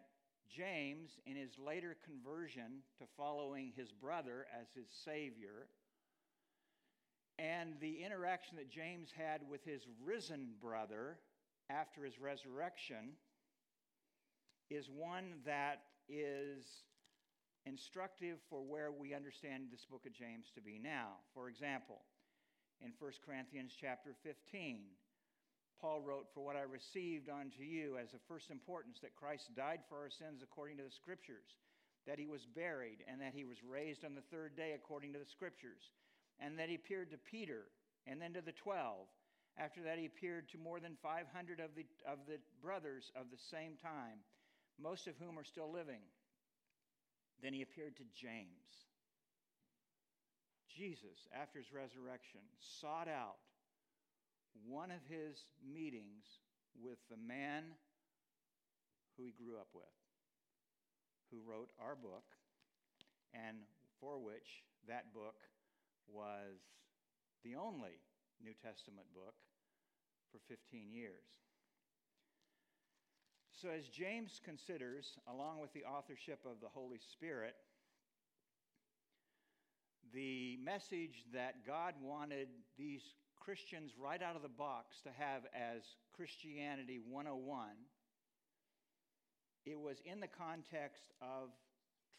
James, 0.50 1.12
in 1.26 1.36
his 1.36 1.52
later 1.60 1.96
conversion 2.06 2.84
to 3.00 3.06
following 3.18 3.74
his 3.76 3.92
brother 3.92 4.48
as 4.60 4.68
his 4.76 4.88
Savior, 5.04 5.68
and 7.40 7.74
the 7.80 8.04
interaction 8.04 8.58
that 8.58 8.70
James 8.70 9.10
had 9.16 9.42
with 9.50 9.64
his 9.64 9.82
risen 10.04 10.54
brother 10.62 11.20
after 11.70 12.04
his 12.04 12.20
resurrection, 12.20 13.14
is 14.70 14.90
one 14.90 15.34
that 15.46 15.82
is 16.10 16.66
instructive 17.66 18.38
for 18.50 18.62
where 18.64 18.92
we 18.92 19.14
understand 19.14 19.66
this 19.72 19.86
book 19.86 20.06
of 20.06 20.14
James 20.14 20.48
to 20.56 20.62
be 20.62 20.80
now. 20.82 21.20
For 21.34 21.50
example, 21.50 22.02
in 22.82 22.92
1 22.98 23.12
Corinthians 23.26 23.74
chapter 23.80 24.16
15, 24.24 24.80
Paul 25.82 26.02
wrote, 26.02 26.28
For 26.34 26.44
what 26.44 26.56
I 26.56 26.62
received 26.62 27.30
unto 27.30 27.64
you 27.64 27.98
as 27.98 28.14
of 28.14 28.20
first 28.28 28.50
importance, 28.50 29.00
that 29.02 29.16
Christ 29.16 29.56
died 29.56 29.82
for 29.88 29.98
our 29.98 30.10
sins 30.10 30.42
according 30.44 30.78
to 30.78 30.84
the 30.84 30.92
Scriptures, 30.92 31.56
that 32.06 32.20
he 32.20 32.28
was 32.28 32.46
buried, 32.46 33.04
and 33.08 33.22
that 33.22 33.34
he 33.34 33.46
was 33.46 33.64
raised 33.64 34.04
on 34.04 34.16
the 34.16 34.28
third 34.32 34.56
day 34.56 34.74
according 34.74 35.14
to 35.14 35.20
the 35.20 35.26
Scriptures, 35.26 35.92
and 36.40 36.58
that 36.60 36.70
he 36.70 36.76
appeared 36.76 37.12
to 37.12 37.18
Peter, 37.18 37.66
and 38.06 38.22
then 38.22 38.34
to 38.34 38.42
the 38.42 38.52
twelve. 38.52 39.08
After 39.58 39.82
that, 39.84 39.98
he 39.98 40.06
appeared 40.06 40.50
to 40.50 40.58
more 40.58 40.80
than 40.80 40.96
500 41.02 41.60
of 41.60 41.72
the, 41.76 41.86
of 42.06 42.20
the 42.28 42.38
brothers 42.62 43.12
of 43.16 43.32
the 43.32 43.42
same 43.50 43.74
time, 43.82 44.22
most 44.80 45.08
of 45.08 45.16
whom 45.18 45.38
are 45.38 45.44
still 45.44 45.72
living 45.72 46.02
then 47.42 47.54
he 47.54 47.62
appeared 47.62 47.96
to 47.98 48.04
James. 48.14 48.90
Jesus, 50.68 51.28
after 51.34 51.60
his 51.60 51.74
resurrection, 51.74 52.42
sought 52.60 53.08
out 53.08 53.38
one 54.68 54.92
of 54.92 55.02
his 55.10 55.46
meetings 55.64 56.26
with 56.80 56.98
the 57.10 57.18
man 57.18 57.64
who 59.18 59.26
he 59.26 59.32
grew 59.32 59.58
up 59.58 59.70
with, 59.74 59.86
who 61.32 61.40
wrote 61.50 61.72
our 61.80 61.96
book, 61.96 62.26
and 63.34 63.58
for 64.00 64.20
which 64.20 64.64
that 64.88 65.14
book 65.14 65.36
was 66.08 66.62
the 67.44 67.56
only 67.56 68.00
New 68.44 68.54
Testament 68.54 69.08
book 69.14 69.36
for 70.32 70.40
15 70.48 70.92
years. 70.92 71.26
So, 73.52 73.70
as 73.70 73.88
James 73.88 74.40
considers, 74.44 75.18
along 75.28 75.62
with 75.62 75.74
the 75.74 75.84
authorship 75.84 76.40
of 76.46 76.62
the 76.62 76.68
Holy 76.68 77.00
Spirit, 77.00 77.56
the 80.14 80.58
message 80.64 81.26
that 81.34 81.66
God 81.66 81.96
wanted 82.02 82.50
these 82.78 83.02
Christians 83.48 83.94
right 83.98 84.22
out 84.22 84.36
of 84.36 84.42
the 84.42 84.52
box 84.52 85.00
to 85.04 85.10
have 85.18 85.44
as 85.56 85.80
Christianity 86.12 87.00
101, 87.00 87.70
it 89.66 89.80
was 89.80 90.02
in 90.04 90.20
the 90.20 90.28
context 90.28 91.08
of 91.22 91.56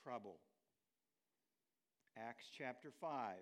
trouble. 0.02 0.40
Acts 2.16 2.46
chapter 2.56 2.88
5 2.98 3.36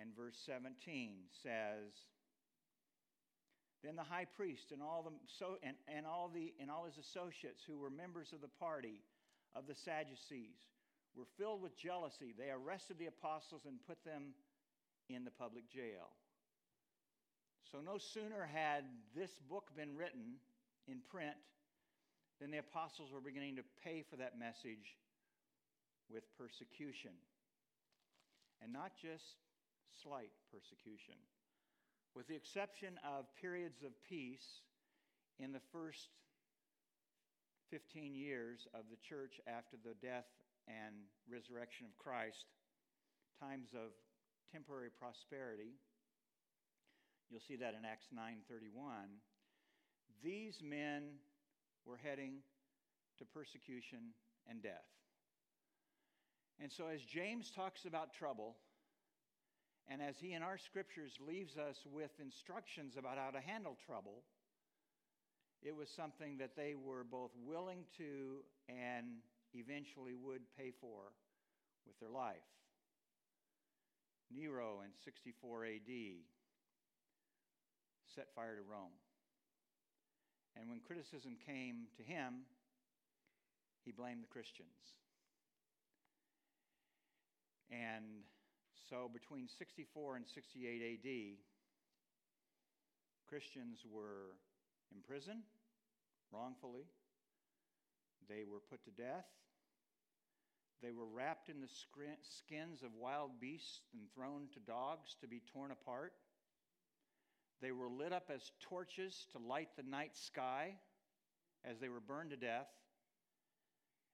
and 0.00 0.14
verse 0.14 0.38
17 0.46 1.26
says, 1.42 1.90
then 3.82 3.96
the 3.96 4.06
high 4.06 4.26
priest 4.36 4.70
and 4.70 4.80
all, 4.80 5.02
the, 5.02 5.10
so, 5.40 5.58
and, 5.64 5.74
and, 5.92 6.06
all 6.06 6.30
the, 6.32 6.54
and 6.60 6.70
all 6.70 6.84
his 6.84 7.02
associates 7.02 7.64
who 7.66 7.78
were 7.78 7.90
members 7.90 8.32
of 8.32 8.40
the 8.40 8.54
party 8.60 9.02
of 9.56 9.66
the 9.66 9.74
Sadducees 9.74 10.54
were 11.16 11.26
filled 11.36 11.62
with 11.62 11.76
jealousy. 11.76 12.32
They 12.38 12.50
arrested 12.54 12.94
the 13.00 13.06
apostles 13.10 13.62
and 13.66 13.82
put 13.88 13.98
them 14.04 14.34
in 15.10 15.24
the 15.24 15.32
public 15.32 15.68
jail. 15.68 16.14
So, 17.64 17.78
no 17.84 17.98
sooner 17.98 18.46
had 18.46 18.84
this 19.14 19.30
book 19.48 19.70
been 19.76 19.96
written 19.96 20.40
in 20.86 21.00
print 21.10 21.36
than 22.40 22.50
the 22.50 22.58
apostles 22.58 23.12
were 23.12 23.20
beginning 23.20 23.56
to 23.56 23.62
pay 23.84 24.04
for 24.08 24.16
that 24.16 24.38
message 24.38 24.96
with 26.10 26.24
persecution. 26.38 27.12
And 28.62 28.72
not 28.72 28.92
just 29.00 29.36
slight 30.02 30.32
persecution. 30.50 31.14
With 32.14 32.26
the 32.26 32.34
exception 32.34 32.98
of 33.04 33.26
periods 33.40 33.82
of 33.82 33.92
peace 34.08 34.62
in 35.38 35.52
the 35.52 35.62
first 35.72 36.08
15 37.70 38.14
years 38.14 38.66
of 38.74 38.88
the 38.90 38.96
church 38.96 39.40
after 39.46 39.76
the 39.76 39.94
death 40.00 40.26
and 40.66 40.94
resurrection 41.30 41.86
of 41.86 41.94
Christ, 41.98 42.48
times 43.38 43.70
of 43.74 43.92
temporary 44.50 44.90
prosperity, 44.90 45.76
You'll 47.30 47.40
see 47.40 47.56
that 47.56 47.74
in 47.74 47.84
Acts 47.84 48.08
9:31. 48.12 49.20
These 50.22 50.62
men 50.62 51.18
were 51.84 51.96
heading 51.96 52.42
to 53.18 53.24
persecution 53.24 54.14
and 54.46 54.62
death. 54.62 54.86
And 56.58 56.72
so 56.72 56.88
as 56.88 57.02
James 57.02 57.50
talks 57.50 57.84
about 57.84 58.12
trouble, 58.14 58.56
and 59.86 60.02
as 60.02 60.18
he 60.18 60.32
in 60.32 60.42
our 60.42 60.58
scriptures 60.58 61.18
leaves 61.20 61.56
us 61.56 61.84
with 61.86 62.10
instructions 62.20 62.96
about 62.96 63.16
how 63.18 63.30
to 63.30 63.40
handle 63.40 63.76
trouble, 63.86 64.24
it 65.62 65.74
was 65.74 65.88
something 65.90 66.38
that 66.38 66.56
they 66.56 66.74
were 66.74 67.04
both 67.04 67.32
willing 67.36 67.84
to 67.98 68.44
and 68.68 69.22
eventually 69.54 70.14
would 70.14 70.42
pay 70.56 70.72
for 70.80 71.12
with 71.86 71.98
their 72.00 72.10
life. 72.10 72.36
Nero 74.30 74.82
in 74.84 74.90
64 75.04 75.64
AD 75.64 75.90
set 78.14 78.28
fire 78.34 78.56
to 78.56 78.62
Rome. 78.62 78.94
And 80.56 80.68
when 80.68 80.80
criticism 80.80 81.36
came 81.46 81.86
to 81.96 82.02
him, 82.02 82.46
he 83.84 83.92
blamed 83.92 84.22
the 84.22 84.28
Christians. 84.28 84.96
And 87.70 88.24
so 88.88 89.10
between 89.12 89.46
64 89.46 90.16
and 90.16 90.26
68 90.26 90.82
AD, 90.82 91.10
Christians 93.28 93.84
were 93.90 94.36
imprisoned 94.94 95.44
wrongfully. 96.32 96.86
They 98.28 98.44
were 98.50 98.60
put 98.60 98.84
to 98.84 98.90
death. 98.90 99.26
They 100.82 100.92
were 100.92 101.06
wrapped 101.06 101.48
in 101.48 101.60
the 101.60 101.68
skins 101.68 102.82
of 102.82 102.90
wild 102.94 103.40
beasts 103.40 103.80
and 103.92 104.02
thrown 104.14 104.48
to 104.54 104.60
dogs 104.60 105.16
to 105.20 105.26
be 105.26 105.42
torn 105.52 105.70
apart. 105.72 106.12
They 107.60 107.72
were 107.72 107.88
lit 107.88 108.12
up 108.12 108.30
as 108.32 108.52
torches 108.60 109.26
to 109.32 109.38
light 109.38 109.68
the 109.76 109.82
night 109.82 110.16
sky 110.16 110.74
as 111.64 111.78
they 111.80 111.88
were 111.88 112.00
burned 112.00 112.30
to 112.30 112.36
death, 112.36 112.68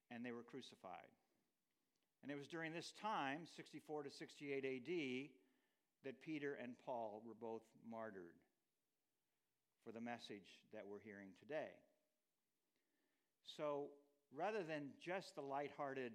and 0.09 0.25
they 0.25 0.31
were 0.31 0.43
crucified. 0.43 1.13
And 2.23 2.31
it 2.31 2.37
was 2.37 2.47
during 2.47 2.73
this 2.73 2.91
time, 2.99 3.41
64 3.55 4.03
to 4.03 4.11
68 4.11 4.65
AD, 4.65 5.29
that 6.05 6.21
Peter 6.21 6.57
and 6.61 6.73
Paul 6.85 7.21
were 7.25 7.35
both 7.39 7.61
martyred 7.89 8.33
for 9.83 9.91
the 9.91 10.01
message 10.01 10.61
that 10.73 10.83
we're 10.89 11.03
hearing 11.03 11.29
today. 11.39 11.69
So 13.57 13.89
rather 14.35 14.63
than 14.63 14.89
just 14.99 15.35
the 15.35 15.41
lighthearted 15.41 16.13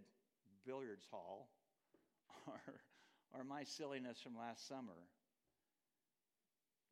billiards 0.67 1.07
hall 1.11 1.49
or, 2.49 2.61
or 3.33 3.45
my 3.45 3.63
silliness 3.63 4.19
from 4.21 4.37
last 4.37 4.67
summer, 4.67 5.07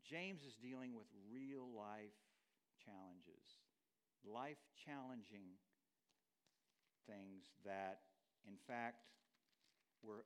James 0.09 0.41
is 0.41 0.57
dealing 0.57 0.97
with 0.97 1.05
real 1.29 1.69
life 1.77 2.17
challenges, 2.81 3.45
life 4.25 4.57
challenging 4.73 5.61
things 7.05 7.45
that, 7.69 8.01
in 8.49 8.57
fact, 8.65 9.05
were 10.01 10.25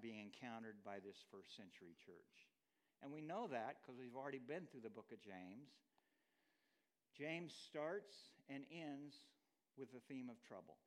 being 0.00 0.16
encountered 0.16 0.80
by 0.80 0.96
this 0.96 1.20
first 1.28 1.52
century 1.52 1.92
church. 2.00 2.48
And 3.04 3.12
we 3.12 3.20
know 3.20 3.52
that 3.52 3.84
because 3.84 4.00
we've 4.00 4.16
already 4.16 4.40
been 4.40 4.64
through 4.64 4.80
the 4.80 4.88
book 4.88 5.12
of 5.12 5.20
James. 5.20 5.68
James 7.12 7.52
starts 7.52 8.32
and 8.48 8.64
ends 8.72 9.12
with 9.76 9.92
the 9.92 10.00
theme 10.08 10.32
of 10.32 10.40
trouble. 10.40 10.80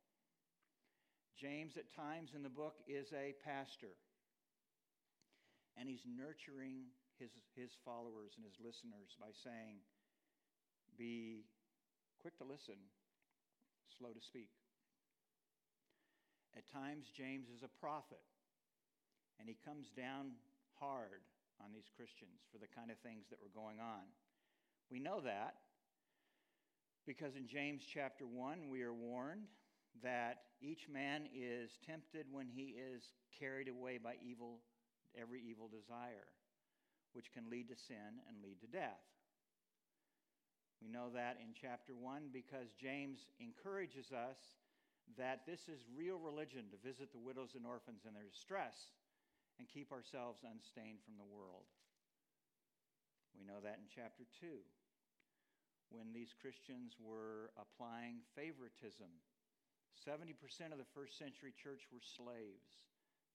James, 1.37 1.77
at 1.77 1.93
times 1.93 2.31
in 2.33 2.41
the 2.41 2.49
book, 2.49 2.81
is 2.87 3.13
a 3.13 3.37
pastor, 3.45 3.93
and 5.77 5.87
he's 5.87 6.07
nurturing 6.07 6.89
his, 7.19 7.31
his 7.55 7.71
followers 7.83 8.35
and 8.35 8.43
his 8.43 8.59
listeners 8.59 9.15
by 9.19 9.31
saying, 9.31 9.79
Be 10.97 11.47
quick 12.19 12.37
to 12.39 12.45
listen, 12.47 12.79
slow 13.97 14.11
to 14.11 14.23
speak. 14.23 14.51
At 16.55 16.67
times, 16.71 17.11
James 17.11 17.51
is 17.51 17.63
a 17.63 17.71
prophet, 17.79 18.23
and 19.39 19.47
he 19.47 19.57
comes 19.65 19.91
down 19.91 20.39
hard 20.79 21.23
on 21.59 21.71
these 21.71 21.91
Christians 21.95 22.43
for 22.51 22.59
the 22.59 22.71
kind 22.71 22.91
of 22.91 22.97
things 22.99 23.27
that 23.29 23.39
were 23.39 23.51
going 23.51 23.79
on. 23.79 24.07
We 24.91 24.99
know 24.99 25.19
that 25.21 25.55
because 27.05 27.35
in 27.35 27.47
James 27.47 27.83
chapter 27.83 28.25
1, 28.25 28.69
we 28.69 28.81
are 28.83 28.93
warned 28.93 29.47
that 30.03 30.51
each 30.61 30.87
man 30.91 31.27
is 31.35 31.71
tempted 31.85 32.25
when 32.31 32.47
he 32.47 32.75
is 32.75 33.03
carried 33.39 33.67
away 33.67 33.99
by 34.01 34.15
evil, 34.23 34.59
every 35.15 35.41
evil 35.41 35.67
desire 35.67 36.27
which 37.15 37.31
can 37.31 37.49
lead 37.49 37.71
to 37.71 37.79
sin 37.79 38.19
and 38.27 38.43
lead 38.43 38.59
to 38.59 38.67
death. 38.67 39.01
We 40.83 40.91
know 40.91 41.07
that 41.15 41.39
in 41.39 41.55
chapter 41.55 41.95
1 41.95 42.35
because 42.35 42.75
James 42.75 43.31
encourages 43.39 44.11
us 44.11 44.37
that 45.17 45.47
this 45.47 45.71
is 45.71 45.87
real 45.95 46.19
religion 46.19 46.67
to 46.69 46.85
visit 46.85 47.15
the 47.15 47.23
widows 47.23 47.55
and 47.55 47.65
orphans 47.65 48.03
in 48.03 48.13
their 48.13 48.27
distress 48.27 48.91
and 49.57 49.71
keep 49.71 49.95
ourselves 49.95 50.43
unstained 50.43 50.99
from 51.07 51.15
the 51.15 51.31
world. 51.31 51.71
We 53.33 53.47
know 53.47 53.63
that 53.63 53.79
in 53.79 53.87
chapter 53.87 54.27
2 54.43 54.59
when 55.93 56.11
these 56.11 56.33
Christians 56.33 56.97
were 56.97 57.53
applying 57.55 58.25
favoritism. 58.33 59.09
70% 60.03 60.35
of 60.73 60.81
the 60.81 60.93
first 60.93 61.17
century 61.17 61.53
church 61.55 61.87
were 61.93 62.03
slaves, 62.03 62.89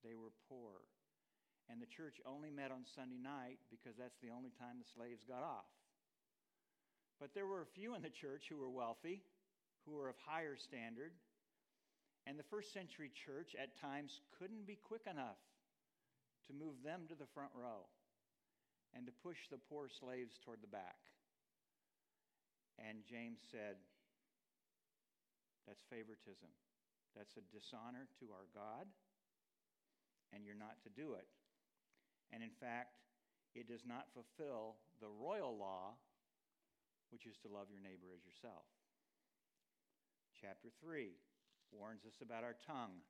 they 0.05 0.12
were 0.12 0.35
poor 0.49 0.85
and 1.71 1.79
the 1.79 1.87
church 1.87 2.19
only 2.27 2.51
met 2.51 2.75
on 2.75 2.83
Sunday 2.83 3.23
night 3.23 3.63
because 3.71 3.95
that's 3.95 4.19
the 4.19 4.35
only 4.35 4.51
time 4.59 4.83
the 4.83 4.91
slaves 4.91 5.23
got 5.23 5.47
off. 5.47 5.71
But 7.23 7.31
there 7.31 7.47
were 7.47 7.63
a 7.63 7.75
few 7.79 7.95
in 7.95 8.03
the 8.03 8.11
church 8.11 8.51
who 8.51 8.59
were 8.59 8.73
wealthy, 8.73 9.23
who 9.87 9.95
were 9.95 10.11
of 10.11 10.19
higher 10.27 10.59
standard, 10.59 11.15
and 12.27 12.35
the 12.35 12.51
first 12.51 12.75
century 12.75 13.13
church 13.15 13.55
at 13.55 13.79
times 13.79 14.21
couldn't 14.35 14.67
be 14.67 14.77
quick 14.77 15.07
enough 15.07 15.39
to 16.49 16.53
move 16.53 16.75
them 16.83 17.07
to 17.07 17.15
the 17.15 17.31
front 17.33 17.55
row 17.55 17.87
and 18.91 19.07
to 19.07 19.13
push 19.23 19.39
the 19.47 19.63
poor 19.71 19.87
slaves 19.87 20.35
toward 20.43 20.59
the 20.59 20.75
back. 20.75 20.99
And 22.81 23.07
James 23.07 23.39
said, 23.53 23.79
That's 25.69 25.85
favoritism. 25.87 26.51
That's 27.15 27.37
a 27.39 27.45
dishonor 27.55 28.07
to 28.19 28.27
our 28.35 28.49
God, 28.55 28.87
and 30.33 30.43
you're 30.47 30.59
not 30.59 30.79
to 30.83 30.91
do 30.91 31.15
it. 31.15 31.27
And 32.33 32.43
in 32.43 32.51
fact, 32.61 32.99
it 33.55 33.66
does 33.66 33.83
not 33.87 34.07
fulfill 34.14 34.77
the 35.01 35.11
royal 35.11 35.57
law, 35.57 35.99
which 37.11 37.27
is 37.27 37.37
to 37.43 37.49
love 37.49 37.66
your 37.71 37.83
neighbor 37.83 38.14
as 38.14 38.23
yourself. 38.23 38.64
Chapter 40.40 40.69
3 40.81 41.11
warns 41.73 42.05
us 42.07 42.23
about 42.23 42.45
our 42.45 42.57
tongue 42.66 43.03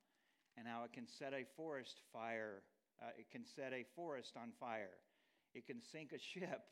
and 0.56 0.66
how 0.66 0.84
it 0.84 0.92
can 0.92 1.06
set 1.06 1.32
a 1.32 1.44
forest 1.56 2.00
fire, 2.12 2.62
uh, 3.00 3.10
it 3.18 3.30
can 3.30 3.44
set 3.44 3.72
a 3.72 3.84
forest 3.94 4.32
on 4.36 4.52
fire. 4.58 4.98
It 5.54 5.66
can 5.66 5.80
sink 5.92 6.12
a 6.12 6.18
ship. 6.18 6.62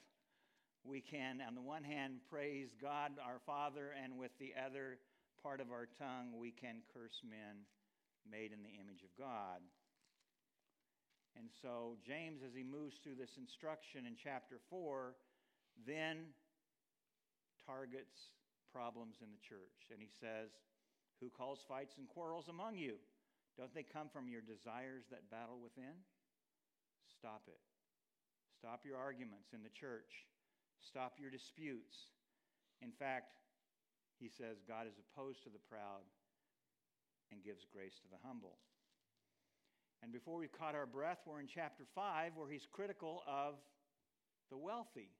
We 0.85 1.01
can, 1.01 1.41
on 1.47 1.55
the 1.55 1.63
one 1.63 1.85
hand, 1.85 2.21
praise 2.31 2.75
God 2.81 3.13
our 3.23 3.41
Father, 3.45 3.95
and 4.03 4.17
with 4.17 4.31
the 4.39 4.55
other 4.55 4.99
part 5.43 5.61
of 5.61 5.71
our 5.71 5.89
tongue, 5.99 6.39
we 6.39 6.51
can 6.51 6.83
curse 6.95 7.21
men 7.29 7.67
made 8.29 8.53
in 8.53 8.63
the 8.63 8.79
image 8.81 9.03
of 9.03 9.11
God. 9.19 9.61
And 11.39 11.47
so, 11.63 11.95
James, 12.03 12.43
as 12.43 12.51
he 12.51 12.67
moves 12.67 12.99
through 12.99 13.15
this 13.15 13.39
instruction 13.39 14.11
in 14.11 14.19
chapter 14.19 14.59
4, 14.69 15.15
then 15.87 16.35
targets 17.63 18.35
problems 18.75 19.23
in 19.23 19.31
the 19.31 19.39
church. 19.39 19.95
And 19.95 20.03
he 20.03 20.11
says, 20.11 20.51
Who 21.23 21.31
calls 21.31 21.63
fights 21.71 21.95
and 21.97 22.11
quarrels 22.11 22.51
among 22.51 22.75
you? 22.75 22.99
Don't 23.55 23.71
they 23.71 23.87
come 23.87 24.11
from 24.11 24.27
your 24.27 24.43
desires 24.43 25.07
that 25.15 25.31
battle 25.31 25.63
within? 25.63 25.95
Stop 27.07 27.47
it. 27.47 27.63
Stop 28.59 28.83
your 28.83 28.99
arguments 28.99 29.55
in 29.55 29.63
the 29.63 29.71
church. 29.71 30.27
Stop 30.83 31.19
your 31.23 31.31
disputes. 31.31 32.11
In 32.83 32.91
fact, 32.91 33.39
he 34.19 34.27
says, 34.27 34.59
God 34.67 34.87
is 34.91 34.99
opposed 34.99 35.43
to 35.47 35.51
the 35.51 35.63
proud 35.71 36.03
and 37.31 37.43
gives 37.43 37.67
grace 37.71 37.99
to 38.03 38.11
the 38.11 38.19
humble. 38.27 38.59
And 40.03 40.13
before 40.13 40.39
we've 40.39 40.53
caught 40.53 40.75
our 40.75 40.87
breath, 40.87 41.19
we're 41.27 41.41
in 41.41 41.47
chapter 41.47 41.85
5 41.95 42.33
where 42.37 42.49
he's 42.49 42.67
critical 42.71 43.23
of 43.27 43.55
the 44.51 44.57
wealthy. 44.57 45.11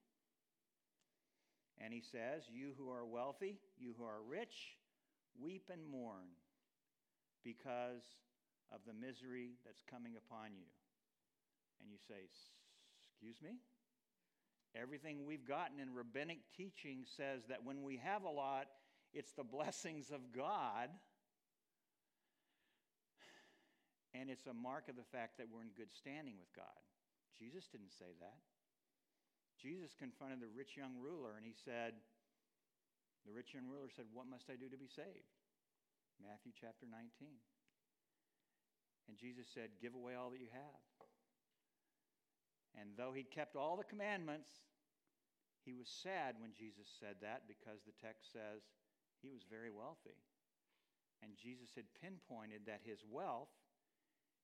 And 1.83 1.93
he 1.93 2.01
says, 2.01 2.45
You 2.51 2.73
who 2.79 2.91
are 2.91 3.05
wealthy, 3.05 3.59
you 3.79 3.95
who 3.99 4.05
are 4.05 4.23
rich, 4.29 4.77
weep 5.41 5.71
and 5.73 5.87
mourn 5.89 6.29
because 7.45 8.03
of 8.73 8.81
the 8.87 8.93
misery 8.93 9.53
that's 9.65 9.83
coming 9.89 10.15
upon 10.17 10.55
you. 10.55 10.67
And 11.81 11.91
you 11.91 11.99
say, 12.09 12.29
Excuse 13.11 13.43
me? 13.43 13.59
Everything 14.77 15.25
we've 15.27 15.47
gotten 15.47 15.81
in 15.81 15.95
rabbinic 15.95 16.39
teaching 16.57 17.05
says 17.17 17.43
that 17.49 17.65
when 17.65 17.83
we 17.83 17.97
have 17.97 18.23
a 18.23 18.31
lot, 18.31 18.67
it's 19.13 19.33
the 19.33 19.45
blessings 19.45 20.11
of 20.11 20.21
God. 20.37 20.91
And 24.15 24.31
it's 24.33 24.49
a 24.49 24.57
mark 24.57 24.89
of 24.89 24.97
the 24.97 25.11
fact 25.13 25.37
that 25.37 25.49
we're 25.49 25.65
in 25.65 25.75
good 25.77 25.93
standing 25.93 26.41
with 26.41 26.49
God. 26.57 26.81
Jesus 27.37 27.69
didn't 27.69 27.93
say 27.93 28.17
that. 28.19 28.41
Jesus 29.61 29.93
confronted 29.93 30.41
the 30.41 30.51
rich 30.55 30.79
young 30.79 30.97
ruler 30.97 31.35
and 31.35 31.45
he 31.45 31.53
said, 31.53 31.99
The 33.27 33.35
rich 33.35 33.53
young 33.53 33.67
ruler 33.67 33.91
said, 33.91 34.07
What 34.15 34.31
must 34.31 34.49
I 34.49 34.57
do 34.57 34.71
to 34.71 34.81
be 34.81 34.89
saved? 34.89 35.35
Matthew 36.23 36.55
chapter 36.55 36.87
19. 36.87 37.11
And 39.11 39.19
Jesus 39.19 39.47
said, 39.51 39.83
Give 39.83 39.95
away 39.95 40.15
all 40.15 40.31
that 40.31 40.41
you 40.43 40.51
have. 40.55 40.83
And 42.79 42.95
though 42.95 43.11
he'd 43.11 43.35
kept 43.35 43.57
all 43.57 43.75
the 43.75 43.87
commandments, 43.87 44.63
he 45.67 45.75
was 45.75 45.91
sad 45.91 46.39
when 46.39 46.55
Jesus 46.55 46.87
said 46.87 47.19
that 47.21 47.51
because 47.51 47.83
the 47.83 47.97
text 47.99 48.31
says 48.31 48.63
he 49.19 49.29
was 49.29 49.43
very 49.51 49.75
wealthy. 49.75 50.23
And 51.19 51.35
Jesus 51.35 51.75
had 51.75 51.91
pinpointed 51.99 52.63
that 52.67 52.87
his 52.87 53.03
wealth, 53.03 53.51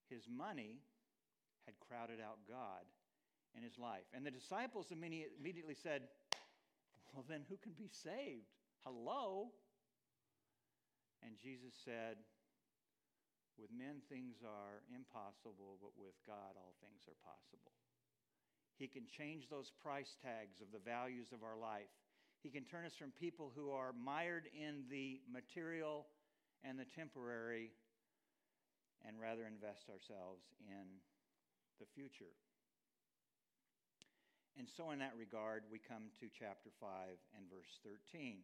his 0.09 0.29
money, 0.29 0.81
had 1.67 1.75
crowded 1.81 2.21
out 2.21 2.39
God 2.49 2.85
in 3.57 3.63
his 3.63 3.79
life. 3.79 4.05
And 4.13 4.25
the 4.25 4.31
disciples 4.31 4.93
immediately 4.93 5.75
said, 5.75 6.03
Well, 7.13 7.25
then 7.29 7.43
who 7.49 7.57
can 7.57 7.73
be 7.73 7.89
saved? 7.89 8.53
Hello? 8.85 9.53
And 11.25 11.41
Jesus 11.41 11.73
said, 11.85 12.21
With 13.59 13.73
men 13.73 14.05
things 14.09 14.45
are 14.45 14.85
impossible, 14.93 15.81
but 15.81 15.97
with 15.97 16.15
God 16.27 16.53
all 16.57 16.75
things 16.85 17.09
are 17.09 17.17
possible. 17.25 17.73
He 18.77 18.89
can 18.89 19.07
change 19.07 19.49
those 19.49 19.73
price 19.83 20.17
tags 20.21 20.61
of 20.61 20.69
the 20.73 20.83
values 20.83 21.33
of 21.33 21.43
our 21.43 21.57
life. 21.57 21.89
He 22.43 22.51
can 22.51 22.65
turn 22.65 22.85
us 22.85 22.95
from 22.95 23.13
people 23.13 23.53
who 23.55 23.71
are 23.71 23.95
mired 23.95 24.51
in 24.53 24.85
the 24.91 25.21
material 25.33 26.07
and 26.63 26.79
the 26.79 26.85
temporary 26.85 27.71
and 29.05 29.21
rather 29.21 29.45
invest 29.45 29.93
ourselves 29.93 30.49
in 30.65 31.01
the 31.79 31.87
future. 31.93 32.33
And 34.57 34.71
so, 34.71 34.95
in 34.95 35.03
that 35.03 35.19
regard, 35.19 35.67
we 35.67 35.83
come 35.83 36.15
to 36.23 36.31
chapter 36.31 36.71
5 36.79 36.89
and 37.35 37.45
verse 37.51 37.83
13. 37.83 38.39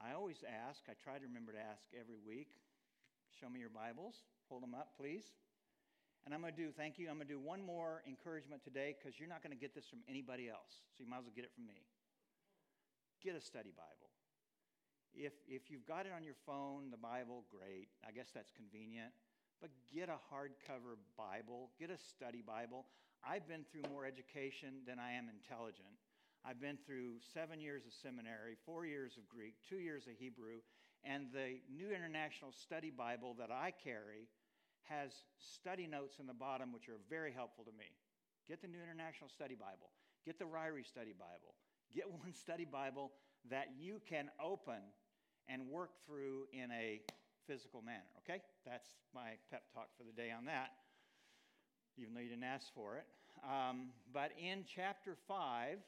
I 0.00 0.12
always 0.16 0.40
ask, 0.44 0.84
I 0.88 0.96
try 0.96 1.20
to 1.20 1.26
remember 1.28 1.52
to 1.52 1.60
ask 1.60 1.84
every 1.92 2.20
week, 2.20 2.48
show 3.28 3.48
me 3.48 3.60
your 3.60 3.72
Bibles. 3.72 4.24
Hold 4.48 4.64
them 4.64 4.72
up, 4.72 4.96
please. 4.96 5.36
And 6.24 6.34
I'm 6.34 6.40
going 6.40 6.52
to 6.52 6.58
do, 6.58 6.72
thank 6.72 6.98
you, 6.98 7.06
I'm 7.06 7.22
going 7.22 7.28
to 7.28 7.34
do 7.34 7.40
one 7.40 7.62
more 7.62 8.02
encouragement 8.02 8.64
today 8.64 8.96
because 8.96 9.20
you're 9.20 9.30
not 9.30 9.44
going 9.44 9.54
to 9.54 9.60
get 9.60 9.76
this 9.76 9.86
from 9.86 10.00
anybody 10.08 10.48
else. 10.48 10.82
So 10.96 11.04
you 11.04 11.08
might 11.08 11.22
as 11.22 11.28
well 11.28 11.36
get 11.36 11.44
it 11.44 11.54
from 11.54 11.70
me. 11.70 11.86
Get 13.22 13.36
a 13.36 13.40
study 13.40 13.70
Bible. 13.70 14.10
If, 15.14 15.32
if 15.48 15.70
you've 15.70 15.86
got 15.86 16.04
it 16.04 16.12
on 16.12 16.24
your 16.24 16.36
phone, 16.44 16.90
the 16.90 17.00
Bible, 17.00 17.44
great. 17.48 17.88
I 18.02 18.12
guess 18.12 18.28
that's 18.34 18.50
convenient. 18.50 19.14
But 19.60 19.70
get 19.92 20.08
a 20.08 20.20
hardcover 20.32 21.00
Bible, 21.16 21.70
get 21.78 21.90
a 21.90 21.96
study 21.96 22.42
Bible. 22.44 22.86
I've 23.24 23.48
been 23.48 23.64
through 23.64 23.88
more 23.90 24.04
education 24.04 24.84
than 24.86 24.98
I 24.98 25.12
am 25.12 25.28
intelligent. 25.32 25.96
I've 26.44 26.60
been 26.60 26.78
through 26.86 27.18
seven 27.34 27.60
years 27.60 27.86
of 27.86 27.92
seminary, 27.92 28.56
four 28.64 28.86
years 28.86 29.16
of 29.16 29.28
Greek, 29.28 29.54
two 29.68 29.78
years 29.78 30.06
of 30.06 30.14
Hebrew, 30.18 30.60
and 31.02 31.26
the 31.32 31.58
New 31.72 31.90
International 31.90 32.52
Study 32.52 32.90
Bible 32.90 33.34
that 33.38 33.50
I 33.50 33.72
carry 33.72 34.28
has 34.84 35.10
study 35.38 35.86
notes 35.86 36.18
in 36.20 36.26
the 36.26 36.34
bottom, 36.34 36.72
which 36.72 36.88
are 36.88 37.00
very 37.10 37.32
helpful 37.32 37.64
to 37.64 37.72
me. 37.72 37.90
Get 38.46 38.62
the 38.62 38.68
New 38.68 38.82
International 38.82 39.28
Study 39.28 39.56
Bible, 39.56 39.90
get 40.24 40.38
the 40.38 40.44
Ryrie 40.44 40.86
Study 40.86 41.14
Bible, 41.18 41.54
get 41.94 42.08
one 42.22 42.32
study 42.32 42.64
Bible 42.64 43.12
that 43.50 43.70
you 43.78 44.00
can 44.08 44.30
open 44.42 44.78
and 45.48 45.66
work 45.68 45.90
through 46.06 46.46
in 46.52 46.70
a 46.70 47.00
physical 47.46 47.82
manner, 47.82 48.10
okay? 48.24 48.42
That's 48.64 48.88
my 49.14 49.38
pep 49.50 49.62
talk 49.72 49.88
for 49.96 50.04
the 50.04 50.12
day 50.12 50.30
on 50.30 50.44
that 50.46 50.70
even 51.98 52.14
though 52.14 52.20
you 52.20 52.28
didn't 52.28 52.44
ask 52.44 52.72
for 52.74 52.96
it. 52.96 53.06
Um, 53.44 53.88
but 54.12 54.32
in 54.38 54.64
chapter 54.64 55.16
5, 55.28 55.78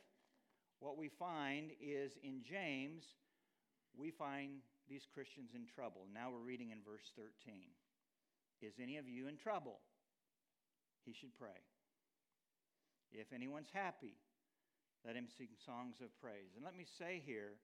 what 0.81 0.97
we 0.97 1.09
find 1.09 1.71
is 1.81 2.13
in 2.23 2.43
James, 2.43 3.05
we 3.97 4.11
find 4.11 4.61
these 4.89 5.07
Christians 5.13 5.51
in 5.55 5.67
trouble. 5.67 6.07
Now 6.13 6.31
we're 6.31 6.47
reading 6.47 6.71
in 6.71 6.79
verse 6.85 7.13
13. 7.17 7.61
Is 8.61 8.75
any 8.83 8.97
of 8.97 9.09
you 9.09 9.29
in 9.29 9.37
trouble? 9.37 9.81
He 11.05 11.13
should 11.13 11.37
pray. 11.39 11.61
If 13.13 13.33
anyone's 13.33 13.71
happy, 13.73 14.17
let 15.05 15.17
him 15.17 15.27
sing 15.37 15.49
songs 15.65 15.97
of 16.03 16.09
praise. 16.21 16.53
And 16.57 16.65
let 16.65 16.77
me 16.77 16.85
say 16.99 17.23
here 17.25 17.57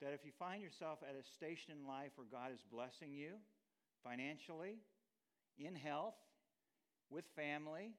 that 0.00 0.12
if 0.12 0.24
you 0.24 0.32
find 0.38 0.62
yourself 0.62 1.00
at 1.02 1.16
a 1.18 1.26
station 1.26 1.74
in 1.74 1.86
life 1.86 2.12
where 2.16 2.26
God 2.30 2.52
is 2.52 2.60
blessing 2.70 3.12
you 3.12 3.34
financially, 4.04 4.78
in 5.58 5.74
health, 5.74 6.14
with 7.10 7.24
family, 7.34 7.94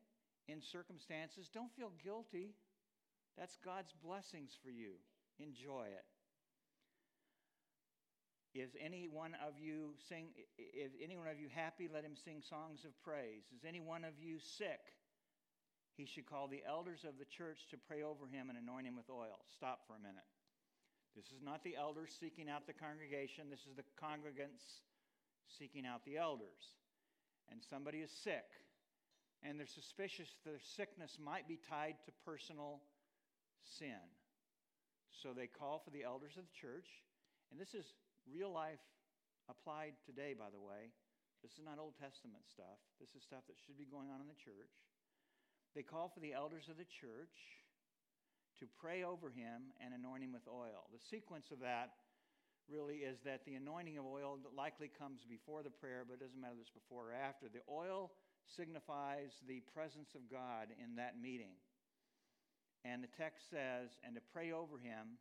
in 0.47 0.61
circumstances, 0.61 1.49
don't 1.53 1.71
feel 1.75 1.91
guilty. 2.03 2.55
That's 3.37 3.57
God's 3.63 3.93
blessings 4.03 4.57
for 4.63 4.69
you. 4.69 4.93
Enjoy 5.39 5.85
it. 5.87 6.05
Is 8.57 8.71
any 8.83 9.07
one 9.11 9.35
of 9.45 9.59
you 9.61 9.93
sing 10.09 10.33
is 10.57 10.93
any 11.03 11.15
one 11.15 11.27
of 11.27 11.39
you 11.39 11.47
happy? 11.53 11.87
Let 11.91 12.03
him 12.03 12.15
sing 12.15 12.41
songs 12.41 12.83
of 12.83 12.97
praise. 13.03 13.45
Is 13.55 13.63
any 13.67 13.79
one 13.79 14.03
of 14.03 14.17
you 14.19 14.39
sick? 14.39 14.97
He 15.95 16.05
should 16.05 16.25
call 16.25 16.47
the 16.47 16.63
elders 16.67 17.05
of 17.07 17.19
the 17.19 17.25
church 17.25 17.67
to 17.69 17.77
pray 17.77 18.01
over 18.01 18.25
him 18.25 18.49
and 18.49 18.57
anoint 18.57 18.87
him 18.87 18.95
with 18.95 19.09
oil. 19.09 19.37
Stop 19.53 19.81
for 19.85 19.95
a 19.95 19.99
minute. 19.99 20.25
This 21.15 21.25
is 21.25 21.41
not 21.43 21.63
the 21.63 21.75
elders 21.75 22.15
seeking 22.19 22.49
out 22.49 22.67
the 22.67 22.73
congregation. 22.73 23.49
This 23.49 23.65
is 23.67 23.75
the 23.75 23.87
congregants 23.99 24.85
seeking 25.47 25.85
out 25.85 26.05
the 26.05 26.17
elders. 26.17 26.77
And 27.51 27.59
somebody 27.61 27.99
is 27.99 28.11
sick 28.11 28.45
and 29.43 29.59
they're 29.59 29.67
suspicious 29.67 30.35
their 30.43 30.59
sickness 30.59 31.17
might 31.19 31.47
be 31.47 31.59
tied 31.69 31.95
to 32.05 32.11
personal 32.25 32.81
sin. 33.63 34.03
So 35.11 35.31
they 35.33 35.47
call 35.47 35.79
for 35.79 35.91
the 35.91 36.03
elders 36.03 36.35
of 36.37 36.43
the 36.47 36.55
church, 36.55 36.87
and 37.51 37.59
this 37.59 37.73
is 37.73 37.95
real 38.27 38.51
life 38.51 38.83
applied 39.49 39.95
today, 40.05 40.35
by 40.37 40.51
the 40.51 40.59
way. 40.59 40.91
This 41.41 41.55
is 41.55 41.63
not 41.63 41.79
Old 41.79 41.95
Testament 41.95 42.43
stuff. 42.51 42.79
This 42.99 43.15
is 43.15 43.23
stuff 43.23 43.47
that 43.47 43.55
should 43.55 43.79
be 43.79 43.87
going 43.87 44.11
on 44.11 44.19
in 44.19 44.27
the 44.27 44.37
church. 44.37 44.75
They 45.71 45.87
call 45.87 46.11
for 46.11 46.19
the 46.19 46.35
elders 46.35 46.67
of 46.67 46.75
the 46.75 46.87
church 46.87 47.58
to 48.59 48.65
pray 48.79 49.03
over 49.03 49.29
him 49.29 49.71
and 49.79 49.93
anoint 49.93 50.23
him 50.23 50.33
with 50.33 50.47
oil. 50.47 50.87
The 50.91 51.01
sequence 51.09 51.51
of 51.51 51.59
that 51.59 51.91
really 52.69 53.01
is 53.01 53.17
that 53.25 53.45
the 53.45 53.55
anointing 53.55 53.97
of 53.97 54.05
oil 54.05 54.37
likely 54.55 54.89
comes 54.89 55.21
before 55.27 55.63
the 55.63 55.73
prayer, 55.73 56.05
but 56.05 56.15
it 56.15 56.21
doesn't 56.21 56.39
matter 56.39 56.53
if 56.59 56.67
it's 56.67 56.75
before 56.75 57.11
or 57.11 57.13
after. 57.13 57.47
The 57.49 57.65
oil 57.71 58.11
signifies 58.45 59.33
the 59.47 59.61
presence 59.73 60.13
of 60.15 60.29
God 60.29 60.69
in 60.77 60.95
that 60.95 61.19
meeting. 61.21 61.57
And 62.85 63.03
the 63.03 63.11
text 63.17 63.49
says, 63.49 63.89
and 64.05 64.15
to 64.15 64.21
pray 64.33 64.51
over 64.51 64.77
him 64.77 65.19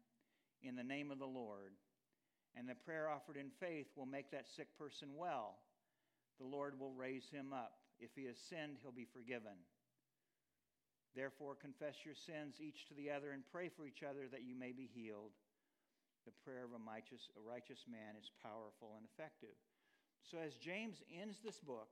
in 0.62 0.77
the 0.77 0.85
name 0.85 1.11
of 1.11 1.18
the 1.18 1.27
Lord. 1.27 1.72
And 2.55 2.68
the 2.68 2.74
prayer 2.74 3.09
offered 3.09 3.37
in 3.37 3.51
faith 3.61 3.87
will 3.96 4.07
make 4.07 4.31
that 4.31 4.46
sick 4.57 4.68
person 4.79 5.09
well. 5.16 5.59
The 6.38 6.46
Lord 6.46 6.79
will 6.79 6.92
raise 6.92 7.29
him 7.31 7.53
up. 7.53 7.72
If 7.98 8.11
he 8.14 8.27
has 8.27 8.37
sinned, 8.48 8.79
he'll 8.83 8.92
be 8.92 9.09
forgiven. 9.12 9.59
Therefore, 11.16 11.56
confess 11.56 12.04
your 12.04 12.14
sins 12.14 12.60
each 12.60 12.86
to 12.88 12.94
the 12.94 13.10
other 13.10 13.32
and 13.32 13.42
pray 13.50 13.68
for 13.68 13.86
each 13.86 14.02
other 14.02 14.28
that 14.30 14.44
you 14.44 14.54
may 14.54 14.72
be 14.72 14.90
healed. 14.92 15.32
The 16.26 16.36
prayer 16.44 16.64
of 16.64 16.76
a 16.76 16.82
righteous, 16.84 17.30
a 17.36 17.42
righteous 17.42 17.84
man 17.88 18.14
is 18.20 18.30
powerful 18.44 18.96
and 19.00 19.08
effective. 19.08 19.56
So, 20.28 20.36
as 20.38 20.60
James 20.60 21.00
ends 21.08 21.40
this 21.40 21.58
book, 21.58 21.88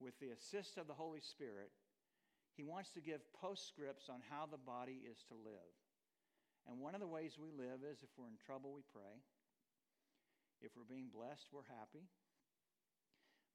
with 0.00 0.16
the 0.18 0.32
assist 0.32 0.78
of 0.78 0.88
the 0.88 0.96
Holy 0.96 1.20
Spirit, 1.20 1.70
he 2.56 2.64
wants 2.64 2.90
to 2.96 3.04
give 3.04 3.20
postscripts 3.36 4.08
on 4.08 4.24
how 4.32 4.48
the 4.48 4.58
body 4.58 5.04
is 5.04 5.20
to 5.28 5.36
live. 5.36 5.72
And 6.68 6.80
one 6.80 6.96
of 6.96 7.00
the 7.00 7.08
ways 7.08 7.36
we 7.36 7.52
live 7.52 7.84
is 7.84 8.00
if 8.02 8.10
we're 8.16 8.28
in 8.32 8.40
trouble, 8.40 8.72
we 8.72 8.82
pray. 8.92 9.20
If 10.60 10.72
we're 10.76 10.88
being 10.88 11.08
blessed, 11.12 11.48
we're 11.52 11.68
happy. 11.68 12.04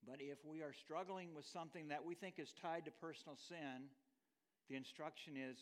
But 0.05 0.21
if 0.21 0.37
we 0.45 0.61
are 0.61 0.73
struggling 0.73 1.33
with 1.33 1.45
something 1.45 1.89
that 1.89 2.05
we 2.05 2.13
think 2.13 2.37
is 2.37 2.53
tied 2.61 2.85
to 2.85 2.91
personal 2.91 3.37
sin, 3.49 3.89
the 4.69 4.75
instruction 4.75 5.37
is 5.37 5.57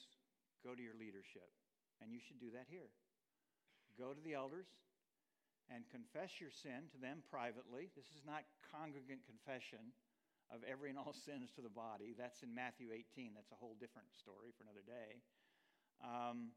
go 0.63 0.73
to 0.73 0.81
your 0.81 0.95
leadership. 0.95 1.51
And 2.01 2.11
you 2.11 2.19
should 2.19 2.39
do 2.39 2.51
that 2.55 2.67
here. 2.67 2.91
Go 3.95 4.11
to 4.11 4.23
the 4.23 4.33
elders 4.33 4.67
and 5.71 5.87
confess 5.87 6.41
your 6.41 6.51
sin 6.51 6.91
to 6.91 6.99
them 6.99 7.23
privately. 7.31 7.87
This 7.95 8.09
is 8.11 8.23
not 8.27 8.43
congregant 8.73 9.23
confession 9.23 9.95
of 10.51 10.59
every 10.67 10.91
and 10.91 10.99
all 10.99 11.15
sins 11.27 11.53
to 11.55 11.61
the 11.63 11.71
body. 11.71 12.15
That's 12.17 12.43
in 12.43 12.51
Matthew 12.51 12.91
18. 12.91 13.35
That's 13.35 13.51
a 13.53 13.59
whole 13.59 13.77
different 13.79 14.11
story 14.11 14.51
for 14.55 14.67
another 14.67 14.83
day. 14.83 15.23
Um, 16.03 16.51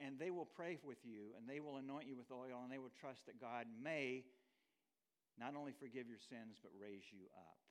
and 0.00 0.18
they 0.18 0.30
will 0.30 0.48
pray 0.48 0.78
with 0.82 0.98
you, 1.04 1.36
and 1.38 1.46
they 1.46 1.60
will 1.60 1.78
anoint 1.78 2.06
you 2.10 2.16
with 2.16 2.32
oil, 2.32 2.64
and 2.64 2.72
they 2.72 2.82
will 2.82 2.94
trust 2.98 3.26
that 3.26 3.38
God 3.38 3.66
may 3.70 4.24
not 5.38 5.54
only 5.54 5.70
forgive 5.70 6.08
your 6.10 6.18
sins, 6.18 6.58
but 6.62 6.70
raise 6.74 7.06
you 7.10 7.30
up. 7.34 7.63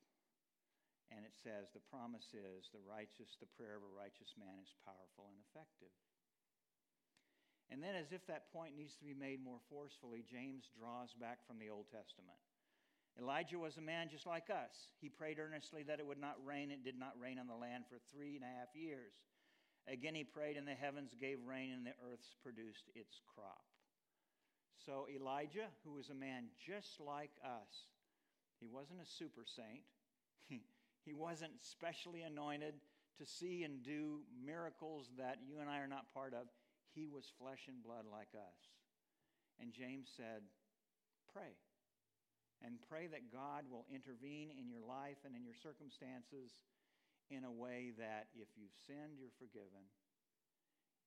And 1.13 1.21
it 1.29 1.37
says, 1.37 1.69
the 1.69 1.85
promise 1.93 2.33
is, 2.33 2.73
the 2.73 2.81
righteous, 2.81 3.37
the 3.37 3.49
prayer 3.53 3.77
of 3.77 3.85
a 3.85 3.93
righteous 3.93 4.33
man 4.33 4.57
is 4.57 4.73
powerful 4.81 5.29
and 5.29 5.37
effective. 5.45 5.93
And 7.69 7.81
then, 7.81 7.93
as 7.93 8.11
if 8.11 8.25
that 8.27 8.49
point 8.49 8.73
needs 8.73 8.97
to 8.97 9.05
be 9.05 9.13
made 9.13 9.41
more 9.41 9.61
forcefully, 9.69 10.25
James 10.25 10.69
draws 10.73 11.13
back 11.13 11.45
from 11.45 11.61
the 11.61 11.69
Old 11.69 11.85
Testament. 11.93 12.37
Elijah 13.17 13.61
was 13.61 13.77
a 13.77 13.85
man 13.85 14.09
just 14.09 14.25
like 14.25 14.49
us. 14.49 14.89
He 14.97 15.07
prayed 15.07 15.37
earnestly 15.37 15.85
that 15.85 16.01
it 16.01 16.05
would 16.05 16.19
not 16.21 16.41
rain. 16.41 16.73
It 16.73 16.83
did 16.83 16.97
not 16.97 17.13
rain 17.21 17.37
on 17.37 17.45
the 17.45 17.55
land 17.55 17.85
for 17.85 18.01
three 18.09 18.35
and 18.35 18.43
a 18.43 18.49
half 18.57 18.73
years. 18.73 19.13
Again, 19.85 20.15
he 20.15 20.23
prayed, 20.23 20.57
and 20.57 20.67
the 20.67 20.73
heavens 20.73 21.13
gave 21.19 21.37
rain, 21.45 21.71
and 21.71 21.85
the 21.85 21.93
earth 22.01 22.25
produced 22.41 22.89
its 22.95 23.21
crop. 23.29 23.61
So, 24.85 25.07
Elijah, 25.13 25.69
who 25.83 25.93
was 25.93 26.09
a 26.09 26.17
man 26.17 26.49
just 26.57 26.99
like 26.99 27.31
us, 27.45 27.87
he 28.59 28.67
wasn't 28.67 29.01
a 29.01 29.05
super 29.05 29.43
saint. 29.45 29.83
He 31.05 31.13
wasn't 31.13 31.61
specially 31.61 32.21
anointed 32.21 32.75
to 33.17 33.25
see 33.25 33.63
and 33.63 33.83
do 33.83 34.21
miracles 34.43 35.09
that 35.17 35.39
you 35.45 35.59
and 35.59 35.69
I 35.69 35.79
are 35.79 35.87
not 35.87 36.13
part 36.13 36.33
of. 36.33 36.47
He 36.95 37.07
was 37.07 37.31
flesh 37.39 37.67
and 37.67 37.83
blood 37.83 38.05
like 38.09 38.33
us. 38.35 38.57
And 39.59 39.71
James 39.73 40.09
said, 40.15 40.41
Pray 41.31 41.53
and 42.63 42.79
pray 42.87 43.11
that 43.11 43.27
God 43.27 43.67
will 43.67 43.83
intervene 43.91 44.55
in 44.55 44.71
your 44.71 44.79
life 44.79 45.19
and 45.27 45.35
in 45.35 45.43
your 45.43 45.57
circumstances 45.59 46.55
in 47.27 47.43
a 47.43 47.51
way 47.51 47.91
that 47.99 48.31
if 48.39 48.47
you've 48.55 48.73
sinned, 48.87 49.19
you're 49.19 49.35
forgiven. 49.35 49.83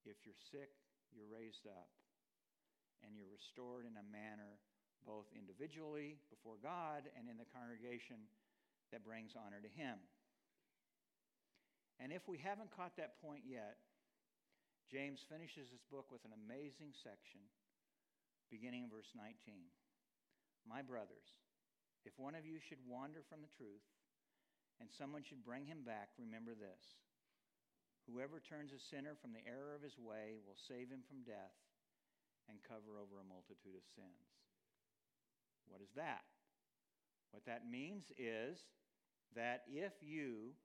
If 0.05 0.21
you're 0.29 0.39
sick, 0.53 0.77
you're 1.17 1.29
raised 1.33 1.65
up. 1.65 1.89
And 3.01 3.17
you're 3.17 3.33
restored 3.33 3.89
in 3.89 3.97
a 3.97 4.07
manner 4.13 4.61
both 5.09 5.29
individually 5.33 6.21
before 6.29 6.61
God 6.61 7.09
and 7.17 7.31
in 7.31 7.41
the 7.41 7.49
congregation 7.49 8.29
that 8.92 9.05
brings 9.05 9.35
honor 9.35 9.61
to 9.61 9.72
Him. 9.72 9.99
And 11.99 12.12
if 12.12 12.29
we 12.29 12.37
haven't 12.37 12.75
caught 12.77 12.96
that 12.96 13.20
point 13.25 13.49
yet, 13.49 13.81
James 14.87 15.25
finishes 15.27 15.66
his 15.72 15.83
book 15.90 16.12
with 16.14 16.22
an 16.22 16.37
amazing 16.37 16.94
section 16.94 17.42
beginning 18.53 18.87
in 18.87 18.92
verse 18.92 19.11
19. 19.18 19.35
My 20.62 20.85
brothers, 20.85 21.27
if 22.07 22.14
one 22.20 22.38
of 22.38 22.46
you 22.46 22.62
should 22.62 22.79
wander 22.87 23.27
from 23.27 23.42
the 23.42 23.51
truth 23.59 23.83
and 24.79 24.87
someone 24.92 25.27
should 25.27 25.42
bring 25.42 25.66
him 25.66 25.83
back, 25.83 26.14
remember 26.20 26.55
this. 26.55 27.01
Whoever 28.07 28.38
turns 28.38 28.70
a 28.70 28.79
sinner 28.79 29.18
from 29.18 29.35
the 29.35 29.42
error 29.42 29.75
of 29.75 29.83
his 29.83 29.99
way 29.99 30.38
will 30.46 30.55
save 30.55 30.87
him 30.87 31.03
from 31.03 31.27
death 31.27 31.59
and 32.46 32.62
cover 32.62 33.03
over 33.03 33.18
a 33.18 33.27
multitude 33.27 33.75
of 33.75 33.83
sins. 33.99 34.31
What 35.66 35.83
is 35.83 35.90
that? 35.99 36.22
What 37.37 37.44
that 37.44 37.68
means 37.68 38.09
is 38.16 38.64
that 39.37 39.68
if 39.68 39.92
you 40.01 40.57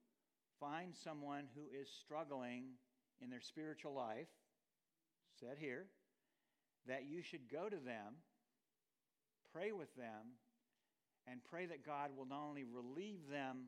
find 0.57 0.95
someone 0.95 1.51
who 1.51 1.67
is 1.67 1.91
struggling 1.91 2.79
in 3.19 3.29
their 3.29 3.43
spiritual 3.43 3.91
life, 3.91 4.31
said 5.35 5.59
here, 5.59 5.91
that 6.87 7.03
you 7.11 7.21
should 7.27 7.51
go 7.51 7.67
to 7.67 7.75
them, 7.75 8.23
pray 9.51 9.73
with 9.73 9.93
them, 9.99 10.39
and 11.27 11.43
pray 11.43 11.65
that 11.65 11.85
God 11.85 12.15
will 12.15 12.23
not 12.23 12.47
only 12.47 12.63
relieve 12.63 13.27
them 13.29 13.67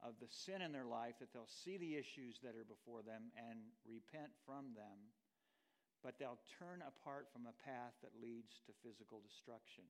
of 0.00 0.16
the 0.16 0.32
sin 0.32 0.62
in 0.64 0.72
their 0.72 0.88
life, 0.88 1.20
that 1.20 1.34
they'll 1.34 1.44
see 1.44 1.76
the 1.76 2.00
issues 2.00 2.40
that 2.40 2.56
are 2.56 2.64
before 2.64 3.04
them 3.04 3.28
and 3.36 3.60
repent 3.84 4.32
from 4.48 4.72
them, 4.72 5.12
but 6.02 6.16
they'll 6.16 6.40
turn 6.56 6.80
apart 6.88 7.28
from 7.28 7.44
a 7.44 7.60
path 7.60 8.00
that 8.00 8.16
leads 8.16 8.64
to 8.64 8.72
physical 8.80 9.20
destruction. 9.20 9.84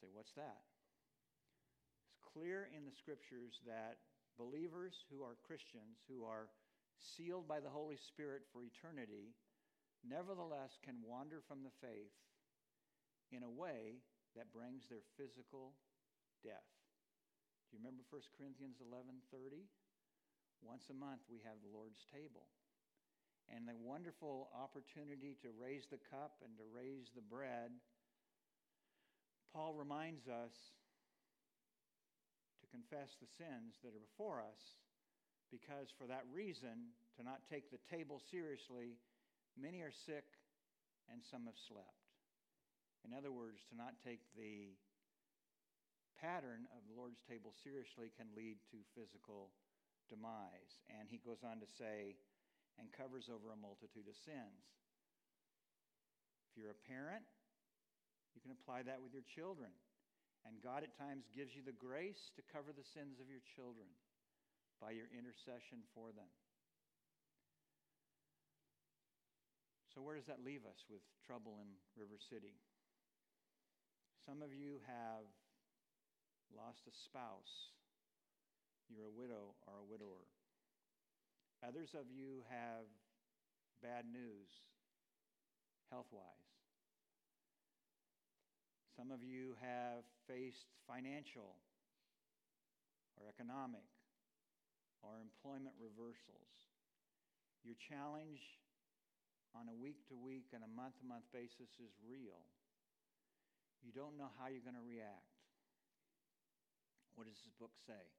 say, 0.00 0.08
what's 0.10 0.32
that? 0.32 0.64
Clear 2.32 2.68
in 2.74 2.84
the 2.84 2.96
scriptures 2.96 3.60
that 3.66 3.98
believers 4.38 4.94
who 5.10 5.22
are 5.22 5.36
Christians, 5.46 6.02
who 6.08 6.24
are 6.24 6.50
sealed 6.98 7.46
by 7.46 7.60
the 7.60 7.70
Holy 7.70 7.96
Spirit 7.96 8.42
for 8.52 8.64
eternity, 8.64 9.34
nevertheless 10.02 10.78
can 10.82 11.04
wander 11.04 11.42
from 11.46 11.62
the 11.62 11.74
faith 11.80 12.14
in 13.30 13.42
a 13.42 13.50
way 13.50 14.02
that 14.34 14.52
brings 14.52 14.88
their 14.88 15.06
physical 15.16 15.74
death. 16.42 16.70
Do 17.70 17.76
you 17.76 17.82
remember 17.82 18.02
1 18.10 18.22
Corinthians 18.36 18.78
11:30? 18.82 19.66
Once 20.62 20.88
a 20.90 20.94
month 20.94 21.22
we 21.28 21.40
have 21.40 21.60
the 21.62 21.68
Lord's 21.68 22.04
table. 22.12 22.48
And 23.48 23.68
the 23.68 23.76
wonderful 23.76 24.50
opportunity 24.54 25.36
to 25.42 25.52
raise 25.52 25.86
the 25.86 25.98
cup 25.98 26.40
and 26.42 26.56
to 26.56 26.64
raise 26.64 27.10
the 27.14 27.20
bread, 27.20 27.72
Paul 29.52 29.74
reminds 29.74 30.28
us 30.28 30.72
confess 32.74 33.14
the 33.22 33.30
sins 33.38 33.78
that 33.86 33.94
are 33.94 34.02
before 34.02 34.42
us 34.42 34.82
because 35.54 35.94
for 35.94 36.10
that 36.10 36.26
reason, 36.34 36.90
to 37.14 37.22
not 37.22 37.46
take 37.46 37.70
the 37.70 37.78
table 37.86 38.18
seriously, 38.18 38.98
many 39.54 39.86
are 39.86 39.94
sick 39.94 40.26
and 41.06 41.22
some 41.22 41.46
have 41.46 41.60
slept. 41.70 42.10
In 43.06 43.14
other 43.14 43.30
words, 43.30 43.62
to 43.70 43.78
not 43.78 43.94
take 44.02 44.26
the 44.34 44.74
pattern 46.18 46.66
of 46.74 46.82
the 46.90 46.96
Lord's 46.98 47.22
table 47.30 47.54
seriously 47.62 48.10
can 48.18 48.26
lead 48.34 48.58
to 48.74 48.82
physical 48.98 49.54
demise. 50.10 50.82
And 50.90 51.06
he 51.06 51.22
goes 51.22 51.46
on 51.46 51.62
to 51.62 51.68
say, 51.78 52.18
and 52.80 52.90
covers 52.90 53.30
over 53.30 53.54
a 53.54 53.58
multitude 53.60 54.10
of 54.10 54.18
sins. 54.18 54.66
If 56.50 56.58
you're 56.58 56.74
a 56.74 56.86
parent, 56.90 57.22
you 58.34 58.42
can 58.42 58.50
apply 58.50 58.82
that 58.90 58.98
with 58.98 59.14
your 59.14 59.26
children. 59.30 59.70
And 60.44 60.60
God 60.60 60.84
at 60.84 60.92
times 61.00 61.24
gives 61.32 61.56
you 61.56 61.64
the 61.64 61.76
grace 61.76 62.30
to 62.36 62.44
cover 62.52 62.72
the 62.72 62.84
sins 62.84 63.16
of 63.16 63.32
your 63.32 63.40
children 63.56 63.88
by 64.76 64.92
your 64.92 65.08
intercession 65.08 65.80
for 65.96 66.12
them. 66.12 66.28
So, 69.94 70.02
where 70.02 70.18
does 70.18 70.26
that 70.26 70.44
leave 70.44 70.66
us 70.68 70.84
with 70.90 71.00
trouble 71.24 71.62
in 71.62 71.70
River 71.96 72.18
City? 72.18 72.58
Some 74.26 74.42
of 74.42 74.52
you 74.52 74.82
have 74.84 75.24
lost 76.52 76.84
a 76.90 76.92
spouse. 76.92 77.72
You're 78.90 79.08
a 79.08 79.16
widow 79.16 79.54
or 79.64 79.80
a 79.80 79.86
widower. 79.86 80.28
Others 81.62 81.96
of 81.96 82.10
you 82.12 82.44
have 82.50 82.84
bad 83.80 84.04
news 84.10 84.50
health 85.90 86.10
wise. 86.12 86.43
Some 88.94 89.10
of 89.10 89.26
you 89.26 89.58
have 89.58 90.06
faced 90.30 90.70
financial 90.86 91.58
or 93.18 93.26
economic 93.26 93.82
or 95.02 95.18
employment 95.18 95.74
reversals. 95.82 96.70
Your 97.66 97.74
challenge 97.74 98.38
on 99.58 99.66
a 99.66 99.74
week 99.74 100.06
to 100.06 100.14
week 100.14 100.54
and 100.54 100.62
a 100.62 100.70
month 100.70 100.94
to 101.02 101.06
month 101.10 101.26
basis 101.34 101.74
is 101.82 101.90
real. 102.06 102.38
You 103.82 103.90
don't 103.90 104.14
know 104.14 104.30
how 104.38 104.46
you're 104.46 104.62
going 104.62 104.78
to 104.78 104.86
react. 104.86 105.34
What 107.18 107.26
does 107.26 107.38
this 107.42 107.54
book 107.58 107.74
say? 107.82 108.14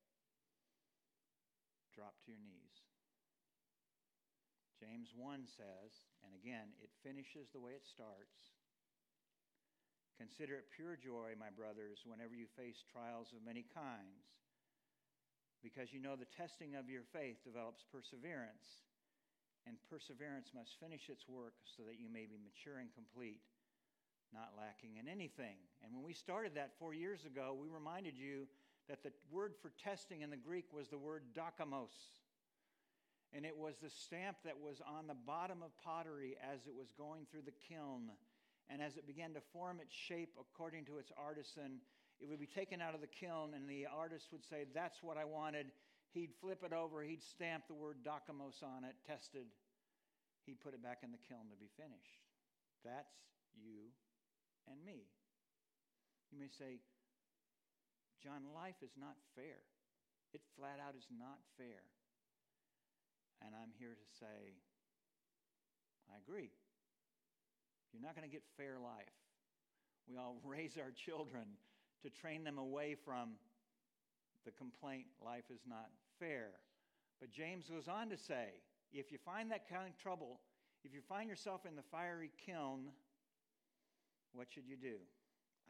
Drop 1.96 2.20
to 2.28 2.36
your 2.36 2.44
knees. 2.44 2.84
James 4.76 5.16
1 5.16 5.48
says, 5.48 5.92
and 6.20 6.36
again, 6.36 6.76
it 6.84 6.92
finishes 7.00 7.48
the 7.52 7.64
way 7.64 7.72
it 7.80 7.88
starts. 7.88 8.55
Consider 10.18 10.56
it 10.64 10.72
pure 10.72 10.96
joy, 10.96 11.36
my 11.36 11.52
brothers, 11.52 12.08
whenever 12.08 12.32
you 12.32 12.48
face 12.56 12.84
trials 12.88 13.36
of 13.36 13.44
many 13.44 13.68
kinds, 13.76 14.32
because 15.60 15.92
you 15.92 16.00
know 16.00 16.16
the 16.16 16.30
testing 16.30 16.76
of 16.76 16.88
your 16.88 17.04
faith 17.12 17.44
develops 17.44 17.84
perseverance, 17.92 18.88
and 19.68 19.76
perseverance 19.90 20.56
must 20.56 20.80
finish 20.80 21.10
its 21.10 21.28
work 21.28 21.58
so 21.66 21.84
that 21.84 22.00
you 22.00 22.08
may 22.08 22.30
be 22.30 22.40
mature 22.40 22.80
and 22.80 22.94
complete 22.96 23.44
not 24.34 24.52
lacking 24.58 24.98
in 24.98 25.08
anything. 25.08 25.56
And 25.84 25.94
when 25.94 26.04
we 26.04 26.14
started 26.14 26.56
that 26.56 26.76
four 26.80 26.94
years 26.94 27.26
ago, 27.26 27.56
we 27.56 27.68
reminded 27.68 28.18
you 28.18 28.48
that 28.90 29.02
the 29.02 29.12
word 29.32 29.54
for 29.62 29.72
testing 29.82 30.22
in 30.22 30.30
the 30.30 30.38
Greek 30.38 30.66
was 30.72 30.90
the 30.90 30.98
word 30.98 31.24
dokimos. 31.34 31.96
And 33.34 33.46
it 33.46 33.56
was 33.58 33.78
the 33.82 33.90
stamp 33.90 34.38
that 34.46 34.60
was 34.60 34.82
on 34.86 35.08
the 35.08 35.16
bottom 35.16 35.64
of 35.64 35.72
pottery 35.84 36.38
as 36.42 36.68
it 36.68 36.76
was 36.76 36.92
going 36.98 37.26
through 37.32 37.44
the 37.46 37.58
kiln. 37.68 38.12
And 38.70 38.82
as 38.82 38.98
it 38.98 39.06
began 39.06 39.34
to 39.34 39.42
form 39.54 39.80
its 39.80 39.94
shape 39.94 40.34
according 40.40 40.86
to 40.86 40.98
its 40.98 41.12
artisan, 41.18 41.82
it 42.20 42.30
would 42.30 42.40
be 42.40 42.48
taken 42.48 42.82
out 42.82 42.96
of 42.96 43.02
the 43.02 43.12
kiln, 43.12 43.54
and 43.54 43.70
the 43.70 43.86
artist 43.86 44.32
would 44.32 44.44
say, 44.44 44.66
That's 44.74 45.04
what 45.04 45.18
I 45.18 45.26
wanted. 45.26 45.68
He'd 46.14 46.32
flip 46.40 46.64
it 46.64 46.72
over, 46.72 47.04
he'd 47.04 47.22
stamp 47.22 47.68
the 47.68 47.76
word 47.76 47.98
dokimos 48.02 48.64
on 48.64 48.86
it, 48.86 48.96
tested. 49.06 49.48
He'd 50.46 50.62
put 50.62 50.74
it 50.74 50.82
back 50.82 51.00
in 51.04 51.12
the 51.12 51.22
kiln 51.28 51.50
to 51.50 51.58
be 51.58 51.70
finished. 51.76 52.22
That's 52.86 53.18
you 53.58 53.92
and 54.70 54.78
me. 54.86 55.10
You 56.32 56.40
may 56.40 56.50
say, 56.50 56.80
John, 58.22 58.46
life 58.54 58.80
is 58.82 58.94
not 58.98 59.18
fair. 59.36 59.66
It 60.34 60.42
flat 60.58 60.80
out 60.80 60.96
is 60.98 61.08
not 61.12 61.42
fair. 61.58 61.84
And 63.44 63.54
I'm 63.54 63.74
here 63.78 63.94
to 63.94 64.08
say, 64.20 64.56
I 66.10 66.18
agree. 66.22 66.50
You're 67.96 68.04
not 68.04 68.16
going 68.16 68.28
to 68.28 68.32
get 68.32 68.44
fair 68.60 68.76
life. 68.76 69.16
We 70.04 70.18
all 70.18 70.36
raise 70.44 70.76
our 70.76 70.92
children 70.92 71.56
to 72.04 72.10
train 72.12 72.44
them 72.44 72.58
away 72.60 72.96
from 73.00 73.40
the 74.44 74.52
complaint 74.52 75.08
life 75.24 75.48
is 75.48 75.64
not 75.64 75.88
fair. 76.20 76.60
But 77.24 77.32
James 77.32 77.72
goes 77.72 77.88
on 77.88 78.12
to 78.12 78.18
say 78.18 78.60
if 78.92 79.16
you 79.16 79.18
find 79.24 79.50
that 79.52 79.72
kind 79.72 79.88
of 79.88 79.96
trouble, 79.96 80.44
if 80.84 80.94
you 80.94 81.00
find 81.08 81.32
yourself 81.32 81.64
in 81.64 81.80
the 81.80 81.88
fiery 81.88 82.32
kiln, 82.36 82.92
what 84.36 84.52
should 84.52 84.68
you 84.68 84.76
do? 84.76 85.00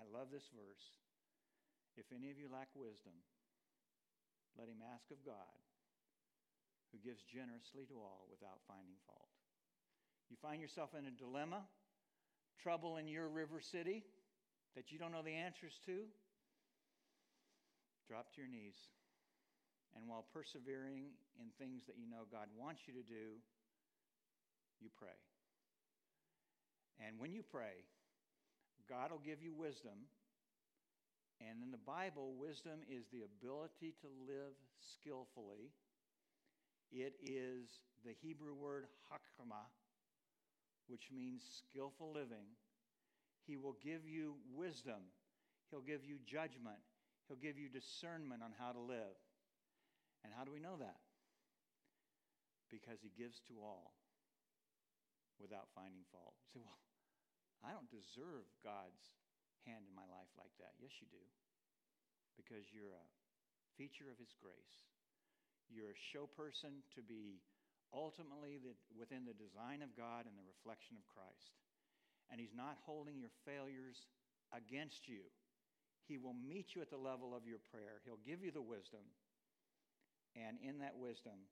I 0.02 0.04
love 0.10 0.34
this 0.34 0.50
verse. 0.50 0.98
If 1.96 2.10
any 2.10 2.34
of 2.34 2.42
you 2.42 2.50
lack 2.50 2.74
wisdom, 2.74 3.14
let 4.58 4.68
him 4.68 4.82
ask 4.82 5.14
of 5.14 5.22
God, 5.22 5.62
who 6.90 6.98
gives 7.00 7.22
generously 7.24 7.86
to 7.88 7.96
all 8.02 8.26
without 8.34 8.66
finding 8.68 8.98
fault. 9.06 9.30
You 10.28 10.36
find 10.42 10.60
yourself 10.60 10.98
in 10.98 11.06
a 11.06 11.14
dilemma, 11.14 11.64
trouble 12.62 12.98
in 12.98 13.08
your 13.08 13.28
river 13.28 13.60
city 13.62 14.04
that 14.76 14.92
you 14.92 15.00
don't 15.00 15.12
know 15.12 15.24
the 15.24 15.34
answers 15.34 15.80
to, 15.86 16.04
drop 18.08 18.34
to 18.36 18.42
your 18.42 18.50
knees. 18.50 18.76
And 19.96 20.08
while 20.08 20.26
persevering 20.34 21.16
in 21.40 21.48
things 21.58 21.84
that 21.88 21.96
you 21.98 22.10
know 22.10 22.28
God 22.32 22.48
wants 22.58 22.82
you 22.86 22.94
to 22.94 23.06
do, 23.08 23.40
you 24.82 24.90
pray. 25.00 25.16
And 27.00 27.20
when 27.20 27.32
you 27.32 27.44
pray, 27.44 27.88
God 28.90 29.12
will 29.12 29.24
give 29.24 29.42
you 29.42 29.54
wisdom. 29.54 30.12
And 31.40 31.64
in 31.64 31.72
the 31.72 31.82
Bible, 31.82 32.36
wisdom 32.40 32.80
is 32.88 33.08
the 33.12 33.24
ability 33.24 33.96
to 34.04 34.08
live 34.28 34.56
skillfully. 34.80 35.72
It 36.92 37.16
is 37.24 37.68
the 38.06 38.16
Hebrew 38.22 38.54
word 38.54 38.86
hakama, 39.12 39.68
which 40.88 41.10
means 41.14 41.42
skillful 41.66 42.14
living. 42.14 42.46
He 43.46 43.58
will 43.58 43.78
give 43.84 44.06
you 44.06 44.36
wisdom, 44.54 45.14
He'll 45.70 45.86
give 45.86 46.06
you 46.06 46.18
judgment, 46.26 46.82
He'll 47.28 47.42
give 47.42 47.58
you 47.58 47.70
discernment 47.70 48.42
on 48.42 48.54
how 48.58 48.72
to 48.72 48.82
live. 48.82 49.18
And 50.26 50.34
how 50.34 50.42
do 50.42 50.50
we 50.50 50.62
know 50.62 50.78
that? 50.82 50.98
Because 52.74 52.98
He 53.02 53.14
gives 53.14 53.38
to 53.50 53.62
all 53.62 53.94
without 55.38 55.70
finding 55.78 56.02
fault. 56.10 56.34
You 56.42 56.58
say, 56.58 56.64
well, 56.66 56.82
I 57.62 57.70
don't 57.74 57.90
deserve 57.94 58.50
God's 58.66 59.14
hand 59.70 59.86
in 59.86 59.94
my 59.94 60.06
life 60.10 60.30
like 60.38 60.54
that. 60.62 60.74
Yes, 60.82 60.98
you 61.02 61.10
do. 61.10 61.22
Because 62.38 62.66
you're 62.74 62.98
a 62.98 63.10
feature 63.78 64.10
of 64.10 64.18
His 64.18 64.34
grace. 64.38 64.86
You're 65.70 65.94
a 65.94 66.06
show 66.14 66.30
person 66.30 66.86
to 66.94 67.02
be 67.02 67.42
ultimately 67.94 68.58
the, 68.58 68.74
within 68.96 69.26
the 69.26 69.38
design 69.38 69.82
of 69.82 69.94
God 69.98 70.26
and 70.26 70.36
the 70.38 70.46
reflection 70.46 70.98
of 70.98 71.06
Christ. 71.10 71.54
And 72.32 72.40
He's 72.42 72.56
not 72.56 72.82
holding 72.86 73.20
your 73.20 73.34
failures 73.46 74.10
against 74.54 75.08
you. 75.08 75.26
He 76.08 76.18
will 76.18 76.38
meet 76.38 76.74
you 76.74 76.82
at 76.82 76.90
the 76.90 77.02
level 77.02 77.34
of 77.34 77.50
your 77.50 77.62
prayer. 77.74 78.02
He'll 78.06 78.22
give 78.26 78.42
you 78.46 78.52
the 78.52 78.62
wisdom. 78.62 79.06
And 80.36 80.58
in 80.62 80.80
that 80.80 80.98
wisdom, 80.98 81.50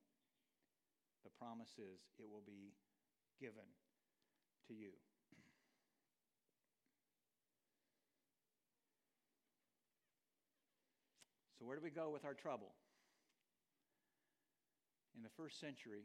the 1.23 1.31
promise 1.39 1.71
is 1.79 1.99
it 2.19 2.27
will 2.29 2.43
be 2.45 2.75
given 3.39 3.65
to 4.67 4.73
you. 4.73 4.91
So, 11.57 11.65
where 11.65 11.77
do 11.77 11.83
we 11.83 11.91
go 11.91 12.09
with 12.09 12.25
our 12.25 12.33
trouble? 12.33 12.75
In 15.15 15.23
the 15.23 15.31
first 15.37 15.61
century, 15.61 16.03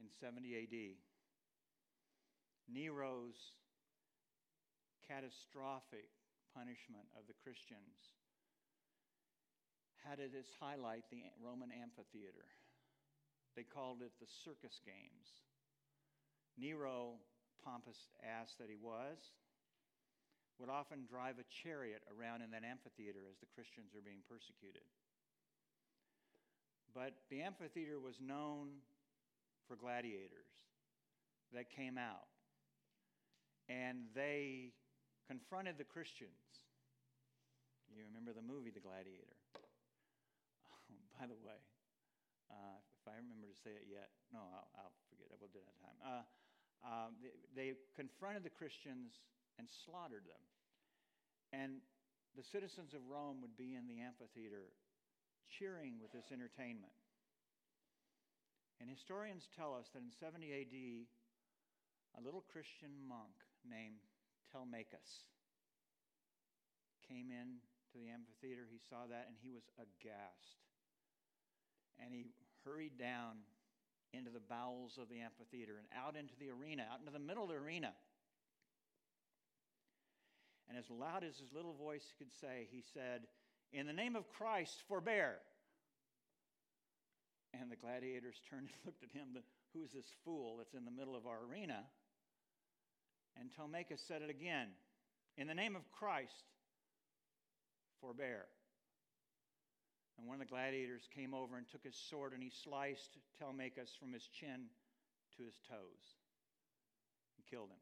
in 0.00 0.08
70 0.20 0.46
AD, 0.56 0.76
Nero's 2.68 3.36
catastrophic 5.06 6.08
punishment 6.54 7.08
of 7.18 7.26
the 7.26 7.36
Christians 7.42 8.16
had 10.04 10.18
its 10.18 10.50
highlight 10.58 11.04
the 11.10 11.22
Roman 11.38 11.70
amphitheater. 11.70 12.48
They 13.54 13.62
called 13.62 14.02
it 14.02 14.12
the 14.18 14.30
circus 14.44 14.80
games. 14.82 15.44
Nero, 16.58 17.20
pompous 17.64 18.10
ass 18.20 18.56
that 18.58 18.68
he 18.68 18.76
was, 18.76 19.18
would 20.58 20.68
often 20.68 21.06
drive 21.08 21.38
a 21.38 21.46
chariot 21.62 22.02
around 22.10 22.42
in 22.42 22.50
that 22.50 22.64
amphitheater 22.64 23.24
as 23.28 23.38
the 23.40 23.50
Christians 23.54 23.94
are 23.96 24.04
being 24.04 24.24
persecuted. 24.28 24.84
But 26.94 27.16
the 27.30 27.40
amphitheater 27.40 27.98
was 27.98 28.20
known 28.20 28.84
for 29.72 29.80
gladiators 29.80 30.52
that 31.56 31.72
came 31.72 31.96
out. 31.96 32.28
And 33.72 34.04
they 34.12 34.76
confronted 35.24 35.80
the 35.80 35.88
Christians. 35.88 36.68
You 37.88 38.04
remember 38.04 38.36
the 38.36 38.44
movie 38.44 38.68
The 38.68 38.84
Gladiator? 38.84 39.40
Oh, 40.68 40.76
by 41.16 41.24
the 41.24 41.40
way, 41.40 41.56
uh, 42.52 42.76
if 43.00 43.04
I 43.08 43.16
remember 43.16 43.48
to 43.48 43.56
say 43.64 43.72
it 43.72 43.88
yet, 43.88 44.12
no, 44.28 44.44
I'll, 44.44 44.68
I'll 44.76 44.96
forget. 45.08 45.32
I 45.32 45.40
will 45.40 45.48
do 45.56 45.64
that 45.64 45.78
time. 45.80 45.98
Uh, 46.04 46.24
uh, 46.84 47.08
they, 47.24 47.32
they 47.56 47.68
confronted 47.96 48.44
the 48.44 48.52
Christians 48.52 49.24
and 49.56 49.64
slaughtered 49.88 50.28
them. 50.28 50.44
And 51.56 51.80
the 52.36 52.44
citizens 52.44 52.92
of 52.92 53.00
Rome 53.08 53.40
would 53.40 53.56
be 53.56 53.72
in 53.72 53.88
the 53.88 54.04
amphitheater 54.04 54.68
cheering 55.48 55.96
with 55.96 56.12
this 56.12 56.28
entertainment. 56.28 56.92
And 58.80 58.90
historians 58.90 59.48
tell 59.56 59.74
us 59.74 59.90
that 59.94 60.02
in 60.02 60.10
70 60.10 60.52
AD, 60.52 60.76
a 62.18 62.24
little 62.24 62.44
Christian 62.52 62.90
monk 63.08 63.32
named 63.64 64.02
Telemachus 64.50 65.24
came 67.08 67.30
in 67.30 67.60
to 67.92 67.98
the 67.98 68.10
amphitheater. 68.10 68.66
He 68.70 68.80
saw 68.88 69.06
that 69.08 69.28
and 69.28 69.36
he 69.40 69.50
was 69.50 69.64
aghast. 69.78 70.60
And 72.00 72.12
he 72.12 72.32
hurried 72.64 72.98
down 72.98 73.44
into 74.12 74.30
the 74.30 74.40
bowels 74.40 74.98
of 75.00 75.08
the 75.08 75.20
amphitheater 75.20 75.76
and 75.78 75.88
out 75.96 76.16
into 76.16 76.34
the 76.38 76.50
arena, 76.50 76.84
out 76.92 77.00
into 77.00 77.12
the 77.12 77.22
middle 77.22 77.44
of 77.44 77.50
the 77.50 77.56
arena. 77.56 77.92
And 80.68 80.78
as 80.78 80.88
loud 80.90 81.24
as 81.24 81.36
his 81.38 81.52
little 81.52 81.74
voice 81.74 82.12
could 82.18 82.32
say, 82.32 82.68
he 82.70 82.82
said, 82.94 83.22
In 83.72 83.86
the 83.86 83.92
name 83.92 84.16
of 84.16 84.28
Christ, 84.28 84.82
forbear. 84.88 85.36
And 87.52 87.70
the 87.70 87.76
gladiators 87.76 88.40
turned 88.48 88.68
and 88.72 88.80
looked 88.86 89.02
at 89.02 89.12
him, 89.12 89.36
Who 89.74 89.84
is 89.84 89.92
this 89.92 90.08
fool 90.24 90.56
that's 90.58 90.74
in 90.74 90.84
the 90.84 90.90
middle 90.90 91.16
of 91.16 91.26
our 91.26 91.44
arena? 91.44 91.84
And 93.38 93.50
Telemachus 93.50 94.00
said 94.06 94.22
it 94.22 94.30
again 94.30 94.68
In 95.36 95.46
the 95.46 95.54
name 95.54 95.76
of 95.76 95.90
Christ, 95.92 96.48
forbear. 98.00 98.46
And 100.18 100.28
one 100.28 100.36
of 100.36 100.44
the 100.44 100.52
gladiators 100.52 101.08
came 101.14 101.32
over 101.32 101.56
and 101.56 101.66
took 101.66 101.82
his 101.82 101.96
sword 101.96 102.32
and 102.32 102.42
he 102.42 102.52
sliced 102.52 103.16
Telemachus 103.38 103.96
from 103.98 104.12
his 104.12 104.28
chin 104.28 104.68
to 105.36 105.42
his 105.42 105.56
toes 105.66 106.04
and 107.36 107.42
killed 107.48 107.72
him. 107.72 107.80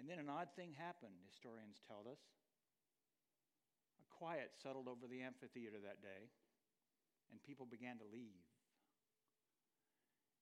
And 0.00 0.08
then 0.08 0.18
an 0.18 0.32
odd 0.32 0.48
thing 0.56 0.72
happened, 0.72 1.12
historians 1.28 1.84
tell 1.84 2.08
us. 2.08 2.18
A 4.00 4.06
quiet 4.08 4.56
settled 4.56 4.88
over 4.88 5.04
the 5.04 5.20
amphitheater 5.20 5.76
that 5.84 6.00
day, 6.00 6.32
and 7.30 7.42
people 7.42 7.66
began 7.66 7.98
to 7.98 8.06
leave. 8.10 8.46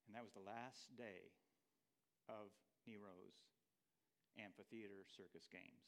And 0.09 0.17
that 0.17 0.25
was 0.25 0.33
the 0.33 0.45
last 0.45 0.89
day 0.97 1.33
of 2.29 2.49
Nero's 2.89 3.37
amphitheater 4.41 5.05
circus 5.05 5.45
games. 5.53 5.85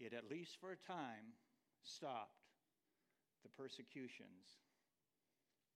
It, 0.00 0.16
at 0.16 0.32
least 0.32 0.56
for 0.58 0.72
a 0.72 0.80
time, 0.80 1.36
stopped 1.84 2.40
the 3.44 3.52
persecutions 3.52 4.64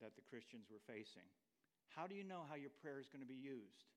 that 0.00 0.16
the 0.16 0.24
Christians 0.24 0.72
were 0.72 0.82
facing. 0.88 1.28
How 1.92 2.06
do 2.06 2.14
you 2.14 2.24
know 2.24 2.48
how 2.48 2.56
your 2.56 2.72
prayer 2.80 2.98
is 2.98 3.12
going 3.12 3.22
to 3.22 3.28
be 3.28 3.36
used? 3.36 3.92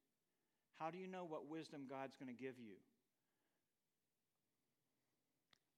How 0.75 0.89
do 0.89 0.97
you 0.97 1.07
know 1.07 1.23
what 1.23 1.47
wisdom 1.47 1.87
God's 1.87 2.17
going 2.19 2.33
to 2.33 2.37
give 2.37 2.57
you? 2.59 2.81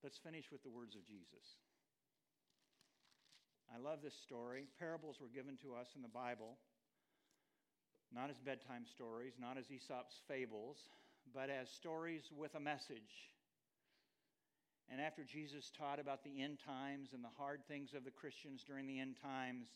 Let's 0.01 0.17
finish 0.17 0.51
with 0.51 0.63
the 0.63 0.73
words 0.73 0.95
of 0.95 1.05
Jesus. 1.05 1.59
I 3.71 3.77
love 3.77 3.99
this 4.03 4.15
story. 4.15 4.67
Parables 4.79 5.17
were 5.21 5.29
given 5.29 5.57
to 5.63 5.75
us 5.75 5.87
in 5.95 6.01
the 6.01 6.07
Bible, 6.07 6.57
not 8.13 8.29
as 8.29 8.37
bedtime 8.39 8.85
stories, 8.85 9.33
not 9.39 9.57
as 9.57 9.71
Aesop's 9.71 10.21
fables, 10.27 10.77
but 11.33 11.49
as 11.49 11.69
stories 11.69 12.29
with 12.35 12.55
a 12.55 12.59
message. 12.59 13.31
And 14.91 14.99
after 14.99 15.23
Jesus 15.23 15.71
taught 15.71 15.99
about 15.99 16.23
the 16.23 16.41
end 16.41 16.59
times 16.65 17.13
and 17.13 17.23
the 17.23 17.37
hard 17.37 17.61
things 17.67 17.93
of 17.93 18.03
the 18.03 18.11
Christians 18.11 18.63
during 18.65 18.85
the 18.85 18.99
end 18.99 19.15
times, 19.21 19.67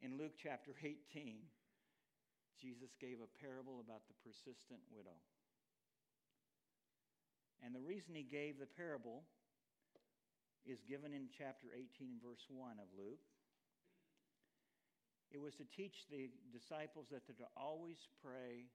in 0.00 0.16
Luke 0.16 0.38
chapter 0.40 0.72
18, 0.78 1.42
Jesus 2.60 2.94
gave 3.00 3.18
a 3.18 3.30
parable 3.42 3.82
about 3.82 4.02
the 4.06 4.14
persistent 4.22 4.80
widow. 4.94 5.18
And 7.64 7.74
the 7.74 7.82
reason 7.82 8.14
he 8.14 8.22
gave 8.22 8.58
the 8.58 8.70
parable 8.70 9.22
is 10.66 10.82
given 10.86 11.12
in 11.12 11.28
chapter 11.30 11.68
18, 11.74 12.18
verse 12.22 12.44
1 12.48 12.78
of 12.80 12.88
Luke. 12.96 13.22
It 15.30 15.40
was 15.40 15.54
to 15.60 15.66
teach 15.68 16.08
the 16.08 16.32
disciples 16.52 17.12
that 17.12 17.28
they're 17.28 17.36
to 17.44 17.52
always 17.52 18.00
pray 18.24 18.72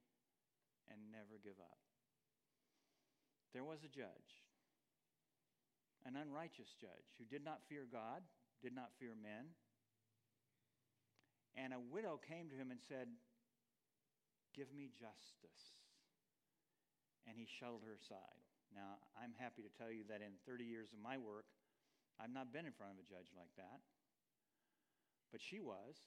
and 0.86 0.98
never 1.10 1.42
give 1.42 1.58
up. 1.58 1.82
There 3.52 3.66
was 3.66 3.82
a 3.82 3.90
judge, 3.90 4.30
an 6.06 6.14
unrighteous 6.14 6.74
judge, 6.78 7.08
who 7.18 7.26
did 7.26 7.42
not 7.42 7.66
fear 7.68 7.86
God, 7.90 8.22
did 8.62 8.74
not 8.74 8.94
fear 8.98 9.14
men. 9.14 9.54
And 11.54 11.70
a 11.70 11.78
widow 11.78 12.18
came 12.18 12.50
to 12.50 12.58
him 12.58 12.70
and 12.70 12.82
said, 12.82 13.06
Give 14.54 14.70
me 14.70 14.90
justice. 14.94 15.62
And 17.26 17.34
he 17.38 17.46
shoved 17.46 17.82
her 17.82 17.98
aside. 17.98 18.42
Now, 18.74 19.02
I'm 19.14 19.34
happy 19.38 19.62
to 19.62 19.70
tell 19.70 19.90
you 19.90 20.02
that 20.10 20.22
in 20.22 20.34
30 20.46 20.66
years 20.66 20.90
of 20.94 21.02
my 21.02 21.18
work, 21.18 21.46
I've 22.20 22.32
not 22.32 22.52
been 22.52 22.66
in 22.66 22.72
front 22.72 22.92
of 22.92 22.98
a 22.98 23.06
judge 23.06 23.30
like 23.36 23.52
that. 23.56 23.80
But 25.32 25.42
she 25.42 25.58
was, 25.58 25.98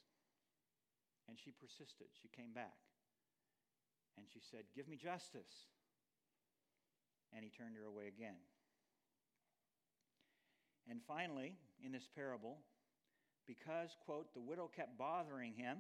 and 1.28 1.38
she 1.38 1.52
persisted. 1.52 2.08
She 2.22 2.30
came 2.30 2.54
back. 2.54 2.80
And 4.18 4.26
she 4.32 4.40
said, 4.40 4.64
Give 4.76 4.88
me 4.88 4.96
justice. 4.96 5.68
And 7.36 7.44
he 7.44 7.52
turned 7.52 7.76
her 7.76 7.86
away 7.86 8.08
again. 8.08 8.40
And 10.90 11.02
finally, 11.06 11.58
in 11.84 11.92
this 11.92 12.08
parable, 12.16 12.60
because, 13.46 13.96
quote, 14.06 14.34
the 14.34 14.42
widow 14.42 14.70
kept 14.74 14.98
bothering 14.98 15.54
him, 15.54 15.80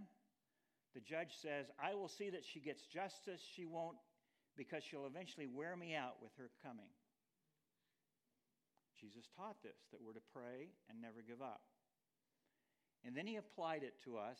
the 0.93 0.99
judge 0.99 1.31
says, 1.41 1.67
I 1.81 1.93
will 1.93 2.07
see 2.07 2.29
that 2.29 2.43
she 2.43 2.59
gets 2.59 2.83
justice. 2.83 3.41
She 3.55 3.65
won't, 3.65 3.97
because 4.57 4.83
she'll 4.83 5.05
eventually 5.05 5.47
wear 5.47 5.75
me 5.75 5.95
out 5.95 6.15
with 6.21 6.31
her 6.37 6.49
coming. 6.63 6.89
Jesus 8.99 9.29
taught 9.35 9.61
this, 9.63 9.77
that 9.91 10.01
we're 10.01 10.17
to 10.17 10.33
pray 10.33 10.73
and 10.89 11.01
never 11.01 11.21
give 11.21 11.41
up. 11.41 11.61
And 13.05 13.15
then 13.15 13.27
he 13.27 13.37
applied 13.37 13.83
it 13.83 13.93
to 14.03 14.17
us, 14.17 14.39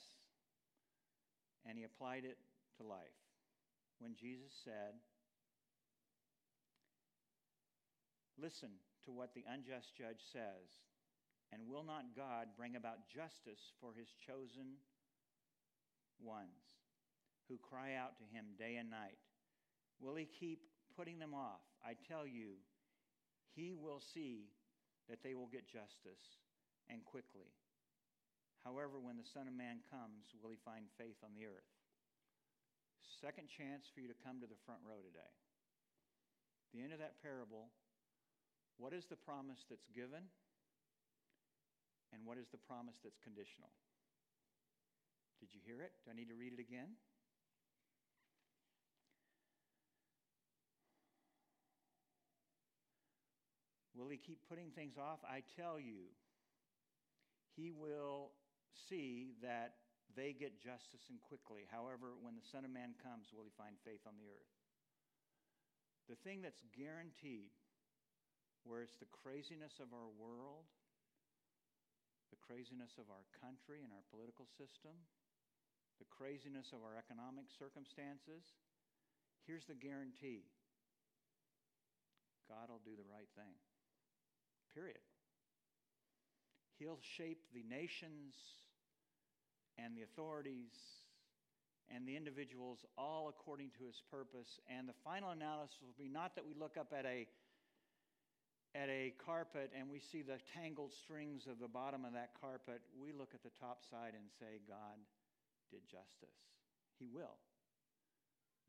and 1.65 1.77
he 1.77 1.83
applied 1.85 2.25
it 2.25 2.37
to 2.77 2.83
life 2.85 3.21
when 3.99 4.15
Jesus 4.15 4.51
said, 4.63 4.97
Listen 8.37 8.69
to 9.05 9.11
what 9.11 9.33
the 9.33 9.45
unjust 9.49 9.97
judge 9.97 10.21
says, 10.31 10.69
and 11.51 11.65
will 11.65 11.83
not 11.83 12.13
God 12.15 12.53
bring 12.57 12.75
about 12.75 13.09
justice 13.09 13.73
for 13.81 13.93
his 13.97 14.09
chosen 14.27 14.77
ones 16.21 16.77
who 17.49 17.57
cry 17.57 17.95
out 17.95 18.17
to 18.19 18.25
him 18.29 18.45
day 18.59 18.75
and 18.75 18.91
night? 18.91 19.17
Will 19.99 20.15
he 20.15 20.25
keep 20.25 20.59
putting 20.95 21.17
them 21.17 21.33
off? 21.33 21.61
I 21.83 21.93
tell 22.07 22.27
you, 22.27 22.61
he 23.57 23.73
will 23.73 23.97
see 23.97 24.53
that 25.09 25.25
they 25.25 25.33
will 25.33 25.49
get 25.49 25.65
justice 25.65 26.37
and 26.93 27.01
quickly. 27.01 27.49
However, 28.61 29.01
when 29.01 29.17
the 29.17 29.25
Son 29.25 29.49
of 29.49 29.57
Man 29.57 29.81
comes, 29.89 30.29
will 30.37 30.53
he 30.53 30.61
find 30.61 30.85
faith 31.01 31.17
on 31.25 31.33
the 31.33 31.49
earth? 31.49 31.65
Second 33.01 33.49
chance 33.49 33.89
for 33.89 34.05
you 34.05 34.07
to 34.13 34.21
come 34.21 34.37
to 34.37 34.45
the 34.45 34.61
front 34.69 34.85
row 34.85 35.01
today. 35.01 35.33
The 36.69 36.85
end 36.85 36.93
of 36.93 37.01
that 37.01 37.17
parable, 37.25 37.73
what 38.77 38.93
is 38.93 39.09
the 39.09 39.17
promise 39.17 39.65
that's 39.65 39.89
given? 39.89 40.29
And 42.13 42.21
what 42.29 42.37
is 42.37 42.47
the 42.53 42.61
promise 42.61 43.01
that's 43.01 43.17
conditional? 43.25 43.73
Did 45.41 45.49
you 45.49 45.61
hear 45.65 45.81
it? 45.81 45.97
Do 46.05 46.13
I 46.13 46.15
need 46.15 46.29
to 46.29 46.37
read 46.37 46.53
it 46.53 46.61
again? 46.61 46.93
Will 53.97 54.13
he 54.13 54.21
keep 54.21 54.45
putting 54.45 54.69
things 54.77 54.93
off? 55.01 55.17
I 55.25 55.41
tell 55.57 55.81
you, 55.81 56.13
he 57.57 57.73
will 57.73 58.37
see 58.85 59.33
that 59.41 59.81
they 60.13 60.37
get 60.37 60.61
justice 60.61 61.09
and 61.09 61.17
quickly. 61.25 61.65
However, 61.73 62.13
when 62.21 62.37
the 62.37 62.45
Son 62.53 62.61
of 62.61 62.69
Man 62.69 62.93
comes, 63.01 63.33
will 63.33 63.41
he 63.41 63.53
find 63.57 63.73
faith 63.81 64.05
on 64.05 64.13
the 64.21 64.29
earth? 64.29 64.53
The 66.05 66.21
thing 66.21 66.45
that's 66.45 66.61
guaranteed, 66.77 67.49
where 68.63 68.85
it's 68.85 69.01
the 69.01 69.09
craziness 69.09 69.81
of 69.81 69.89
our 69.91 70.07
world, 70.13 70.69
the 72.29 72.37
craziness 72.37 73.01
of 73.01 73.09
our 73.09 73.25
country 73.41 73.81
and 73.81 73.89
our 73.89 74.05
political 74.13 74.45
system, 74.61 74.93
the 75.97 76.07
craziness 76.13 76.69
of 76.69 76.85
our 76.85 76.93
economic 76.93 77.49
circumstances, 77.49 78.45
here's 79.49 79.65
the 79.65 79.75
guarantee 79.75 80.45
God 82.45 82.69
will 82.71 82.83
do 82.85 82.95
the 82.95 83.09
right 83.11 83.27
thing. 83.35 83.57
Period. 84.77 85.01
He'll 86.77 87.01
shape 87.17 87.41
the 87.51 87.65
nations 87.67 88.37
and 89.81 89.97
the 89.97 90.03
authorities 90.03 90.77
and 91.89 92.07
the 92.07 92.15
individuals 92.15 92.85
all 92.95 93.25
according 93.27 93.71
to 93.79 93.85
his 93.89 94.03
purpose. 94.11 94.59
And 94.69 94.87
the 94.87 94.93
final 95.03 95.31
analysis 95.31 95.81
will 95.81 95.97
be 95.97 96.09
not 96.09 96.35
that 96.35 96.45
we 96.45 96.53
look 96.53 96.77
up 96.77 96.93
at 96.93 97.05
a 97.07 97.25
at 98.75 98.89
a 98.89 99.15
carpet 99.25 99.71
and 99.73 99.89
we 99.89 99.97
see 99.97 100.21
the 100.21 100.37
tangled 100.53 100.93
strings 100.93 101.47
of 101.49 101.57
the 101.57 101.67
bottom 101.67 102.05
of 102.05 102.13
that 102.13 102.29
carpet, 102.39 102.81
we 103.01 103.09
look 103.11 103.33
at 103.33 103.41
the 103.41 103.49
top 103.59 103.81
side 103.89 104.13
and 104.13 104.29
say, 104.37 104.61
God 104.69 105.01
did 105.71 105.81
justice. 105.89 106.37
He 106.99 107.07
will. 107.07 107.41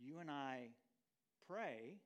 You 0.00 0.20
and 0.20 0.30
I 0.30 0.72
pray 1.46 2.00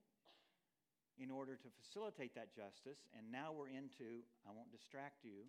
in 1.20 1.30
order 1.30 1.56
to 1.56 1.68
facilitate 1.80 2.34
that 2.34 2.54
justice, 2.54 3.04
and 3.16 3.28
now 3.30 3.52
we're 3.52 3.68
into, 3.68 4.24
I 4.48 4.50
won't 4.52 4.72
distract 4.72 5.24
you, 5.24 5.44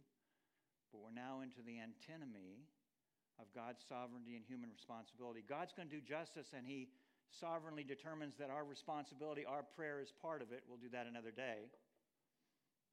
but 0.92 1.02
we're 1.02 1.16
now 1.16 1.42
into 1.42 1.64
the 1.64 1.80
antinomy 1.80 2.68
of 3.42 3.50
God's 3.56 3.82
sovereignty 3.88 4.36
and 4.36 4.46
human 4.46 4.70
responsibility. 4.70 5.42
God's 5.42 5.74
going 5.74 5.90
to 5.90 5.96
do 5.96 6.04
justice, 6.04 6.54
and 6.54 6.68
He 6.68 6.90
sovereignly 7.32 7.84
determines 7.84 8.38
that 8.38 8.50
our 8.50 8.64
responsibility, 8.64 9.46
our 9.46 9.64
prayer 9.64 10.02
is 10.02 10.14
part 10.22 10.42
of 10.42 10.52
it. 10.52 10.62
We'll 10.68 10.78
do 10.78 10.90
that 10.94 11.08
another 11.08 11.32
day. 11.32 11.72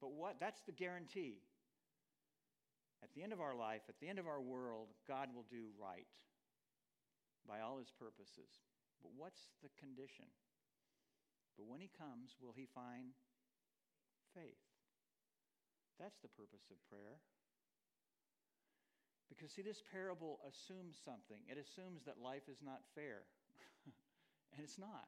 But 0.01 0.13
what 0.13 0.39
that's 0.39 0.61
the 0.65 0.71
guarantee. 0.71 1.45
At 3.03 3.13
the 3.13 3.21
end 3.21 3.33
of 3.33 3.41
our 3.41 3.55
life, 3.55 3.81
at 3.89 3.99
the 3.99 4.07
end 4.09 4.17
of 4.17 4.27
our 4.27 4.41
world, 4.41 4.89
God 5.07 5.29
will 5.33 5.45
do 5.49 5.69
right 5.77 6.09
by 7.47 7.61
all 7.61 7.77
his 7.77 7.91
purposes. 7.97 8.49
But 9.01 9.11
what's 9.17 9.49
the 9.61 9.69
condition? 9.79 10.25
But 11.61 11.69
when 11.69 11.79
he 11.79 11.93
comes, 11.93 12.33
will 12.41 12.57
he 12.57 12.65
find 12.73 13.13
faith? 14.33 14.65
That's 16.01 16.17
the 16.25 16.33
purpose 16.33 16.65
of 16.73 16.81
prayer. 16.89 17.21
Because, 19.29 19.53
see, 19.53 19.61
this 19.61 19.83
parable 19.93 20.41
assumes 20.41 20.97
something. 21.05 21.37
It 21.45 21.61
assumes 21.61 22.01
that 22.09 22.17
life 22.17 22.49
is 22.49 22.65
not 22.65 22.81
fair. 22.97 23.29
and 24.57 24.65
it's 24.65 24.81
not. 24.81 25.05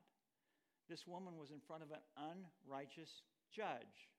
This 0.88 1.08
woman 1.08 1.42
was 1.42 1.50
in 1.50 1.58
front 1.66 1.82
of 1.82 1.90
an 1.90 2.06
unrighteous 2.22 3.26
judge. 3.50 4.14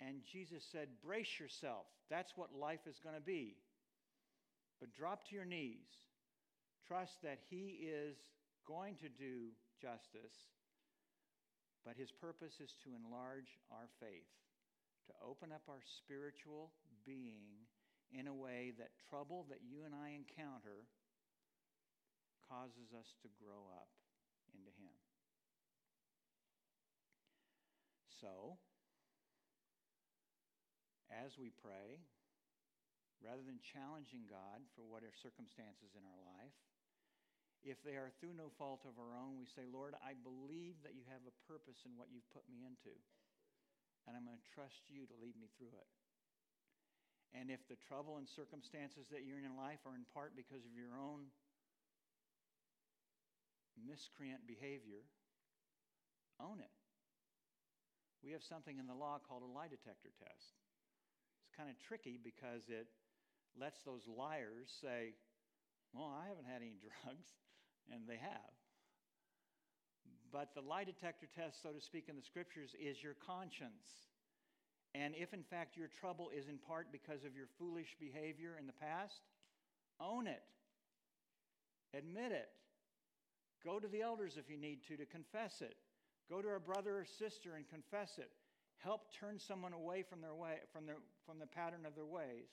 And 0.00 0.24
Jesus 0.24 0.64
said, 0.64 0.88
Brace 1.04 1.38
yourself. 1.38 1.84
That's 2.08 2.32
what 2.36 2.56
life 2.56 2.88
is 2.88 2.98
going 3.04 3.16
to 3.16 3.20
be. 3.20 3.60
But 4.80 4.94
drop 4.96 5.28
to 5.28 5.36
your 5.36 5.44
knees. 5.44 5.92
Trust 6.88 7.20
that 7.22 7.40
He 7.50 7.84
is 7.84 8.16
going 8.66 8.96
to 8.96 9.10
do 9.10 9.52
justice. 9.78 10.48
But 11.84 11.98
His 11.98 12.14
purpose 12.14 12.62
is 12.62 12.74
to 12.86 12.94
enlarge 12.94 13.58
our 13.70 13.90
faith, 13.98 14.30
to 15.10 15.14
open 15.18 15.50
up 15.50 15.66
our 15.66 15.82
spiritual 15.82 16.70
being 17.02 17.66
in 18.14 18.28
a 18.28 18.34
way 18.34 18.72
that 18.78 18.94
trouble 19.10 19.46
that 19.50 19.66
you 19.66 19.82
and 19.82 19.94
I 19.94 20.14
encounter 20.14 20.86
causes 22.46 22.94
us 22.94 23.08
to 23.24 23.28
grow 23.34 23.66
up 23.74 23.90
into 24.54 24.70
Him. 24.78 24.94
So, 28.22 28.60
as 31.10 31.34
we 31.34 31.50
pray, 31.50 31.98
rather 33.18 33.42
than 33.42 33.58
challenging 33.58 34.30
God 34.30 34.62
for 34.78 34.86
what 34.86 35.02
are 35.02 35.10
circumstances 35.10 35.98
in 35.98 36.06
our 36.06 36.22
life, 36.38 36.54
if 37.62 37.78
they 37.86 37.94
are 37.94 38.10
through 38.18 38.34
no 38.34 38.50
fault 38.58 38.82
of 38.82 38.98
our 38.98 39.14
own, 39.14 39.38
we 39.38 39.46
say, 39.46 39.66
Lord, 39.70 39.94
I 40.02 40.18
believe 40.18 40.82
that 40.82 40.98
you 40.98 41.06
have 41.06 41.22
a 41.24 41.40
purpose 41.46 41.86
in 41.86 41.94
what 41.94 42.10
you've 42.10 42.26
put 42.34 42.46
me 42.50 42.66
into, 42.66 42.94
and 44.06 44.18
I'm 44.18 44.26
going 44.26 44.38
to 44.38 44.54
trust 44.54 44.90
you 44.90 45.06
to 45.06 45.16
lead 45.22 45.38
me 45.38 45.50
through 45.54 45.74
it. 45.78 45.90
And 47.32 47.48
if 47.48 47.64
the 47.70 47.80
trouble 47.80 48.20
and 48.20 48.28
circumstances 48.28 49.08
that 49.08 49.24
you're 49.24 49.40
in 49.40 49.48
in 49.48 49.56
life 49.56 49.80
are 49.88 49.96
in 49.96 50.04
part 50.12 50.36
because 50.36 50.68
of 50.68 50.76
your 50.76 50.92
own 50.92 51.32
miscreant 53.80 54.44
behavior, 54.44 55.08
own 56.36 56.60
it. 56.60 56.72
We 58.22 58.32
have 58.32 58.42
something 58.42 58.78
in 58.78 58.86
the 58.86 58.94
law 58.94 59.18
called 59.18 59.42
a 59.42 59.50
lie 59.50 59.72
detector 59.72 60.14
test. 60.20 60.60
It's 61.42 61.56
kind 61.56 61.70
of 61.70 61.76
tricky 61.80 62.20
because 62.22 62.68
it 62.68 62.86
lets 63.58 63.82
those 63.82 64.06
liars 64.06 64.70
say, 64.70 65.14
Well, 65.92 66.12
I 66.12 66.28
haven't 66.28 66.46
had 66.46 66.62
any 66.62 66.78
drugs, 66.86 67.32
and 67.90 68.02
they 68.06 68.16
have. 68.16 68.52
But 70.32 70.54
the 70.54 70.62
lie 70.62 70.84
detector 70.84 71.26
test, 71.34 71.62
so 71.62 71.70
to 71.70 71.80
speak, 71.80 72.08
in 72.08 72.16
the 72.16 72.22
scriptures 72.22 72.74
is 72.80 73.02
your 73.02 73.14
conscience. 73.26 74.12
And 74.94 75.14
if 75.16 75.32
in 75.32 75.42
fact 75.42 75.76
your 75.76 75.88
trouble 75.88 76.30
is 76.36 76.48
in 76.48 76.58
part 76.58 76.92
because 76.92 77.24
of 77.24 77.36
your 77.36 77.48
foolish 77.58 77.96
behavior 77.98 78.56
in 78.58 78.66
the 78.66 78.72
past, 78.72 79.20
Own 80.02 80.26
it. 80.26 80.42
Admit 81.94 82.32
it. 82.32 82.48
Go 83.64 83.78
to 83.78 83.86
the 83.86 84.02
elders 84.02 84.36
if 84.36 84.50
you 84.50 84.56
need 84.56 84.80
to 84.88 84.96
to 84.96 85.06
confess 85.06 85.60
it. 85.60 85.76
Go 86.28 86.42
to 86.42 86.48
a 86.48 86.60
brother 86.60 86.98
or 86.98 87.04
sister 87.04 87.54
and 87.54 87.68
confess 87.68 88.18
it. 88.18 88.30
Help 88.78 89.12
turn 89.14 89.38
someone 89.38 89.72
away 89.72 90.02
from 90.02 90.20
their 90.20 90.34
way 90.34 90.58
from 90.72 90.86
their 90.86 90.96
from 91.26 91.38
the 91.38 91.46
pattern 91.46 91.86
of 91.86 91.94
their 91.94 92.06
ways. 92.06 92.48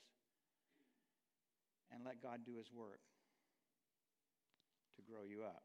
And 1.92 2.04
let 2.04 2.22
God 2.22 2.40
do 2.46 2.56
his 2.56 2.70
work 2.72 3.00
to 5.00 5.08
grow 5.08 5.24
you 5.24 5.40
up. 5.40 5.64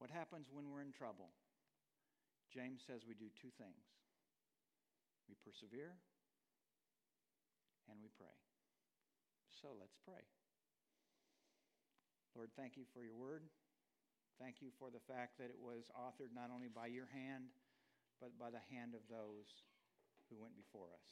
What 0.00 0.08
happens 0.08 0.48
when 0.48 0.72
we're 0.72 0.80
in 0.80 0.96
trouble? 0.96 1.28
James 2.48 2.80
says 2.88 3.04
we 3.04 3.12
do 3.12 3.28
two 3.36 3.52
things. 3.60 3.84
We 5.28 5.36
persevere 5.44 5.92
and 7.92 8.00
we 8.00 8.08
pray. 8.16 8.32
So 9.60 9.76
let's 9.76 10.00
pray. 10.08 10.24
Lord, 12.32 12.48
thank 12.56 12.80
you 12.80 12.88
for 12.96 13.04
your 13.04 13.14
word. 13.14 13.44
Thank 14.40 14.64
you 14.64 14.72
for 14.80 14.88
the 14.88 15.04
fact 15.04 15.36
that 15.36 15.52
it 15.52 15.60
was 15.60 15.92
authored 15.92 16.32
not 16.32 16.48
only 16.48 16.72
by 16.72 16.88
your 16.88 17.12
hand, 17.12 17.52
but 18.24 18.32
by 18.40 18.48
the 18.48 18.64
hand 18.72 18.96
of 18.96 19.04
those 19.12 19.68
who 20.32 20.40
went 20.40 20.56
before 20.56 20.88
us. 20.96 21.08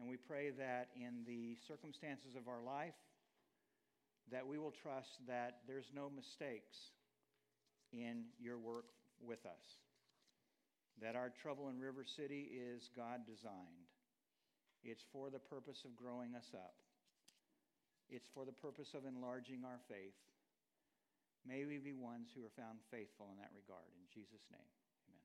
And 0.00 0.08
we 0.08 0.16
pray 0.16 0.48
that 0.56 0.88
in 0.96 1.28
the 1.28 1.60
circumstances 1.68 2.34
of 2.34 2.48
our 2.48 2.64
life, 2.64 2.96
that 4.32 4.46
we 4.46 4.58
will 4.58 4.72
trust 4.82 5.20
that 5.28 5.58
there's 5.66 5.90
no 5.94 6.10
mistakes 6.10 6.76
in 7.92 8.24
your 8.40 8.58
work 8.58 8.86
with 9.20 9.44
us 9.46 9.84
that 11.02 11.16
our 11.16 11.32
trouble 11.42 11.68
in 11.70 11.78
River 11.80 12.04
City 12.06 12.50
is 12.54 12.90
God 12.94 13.26
designed. 13.26 13.90
It's 14.84 15.02
for 15.12 15.30
the 15.30 15.42
purpose 15.42 15.82
of 15.84 15.96
growing 15.96 16.34
us 16.36 16.52
up, 16.54 16.74
it's 18.08 18.28
for 18.34 18.44
the 18.44 18.52
purpose 18.52 18.94
of 18.94 19.06
enlarging 19.06 19.64
our 19.64 19.80
faith. 19.88 20.14
May 21.46 21.64
we 21.64 21.76
be 21.76 21.92
ones 21.92 22.32
who 22.32 22.40
are 22.40 22.56
found 22.56 22.80
faithful 22.90 23.28
in 23.28 23.36
that 23.36 23.52
regard. 23.52 23.92
In 24.00 24.08
Jesus' 24.08 24.48
name. 24.48 24.83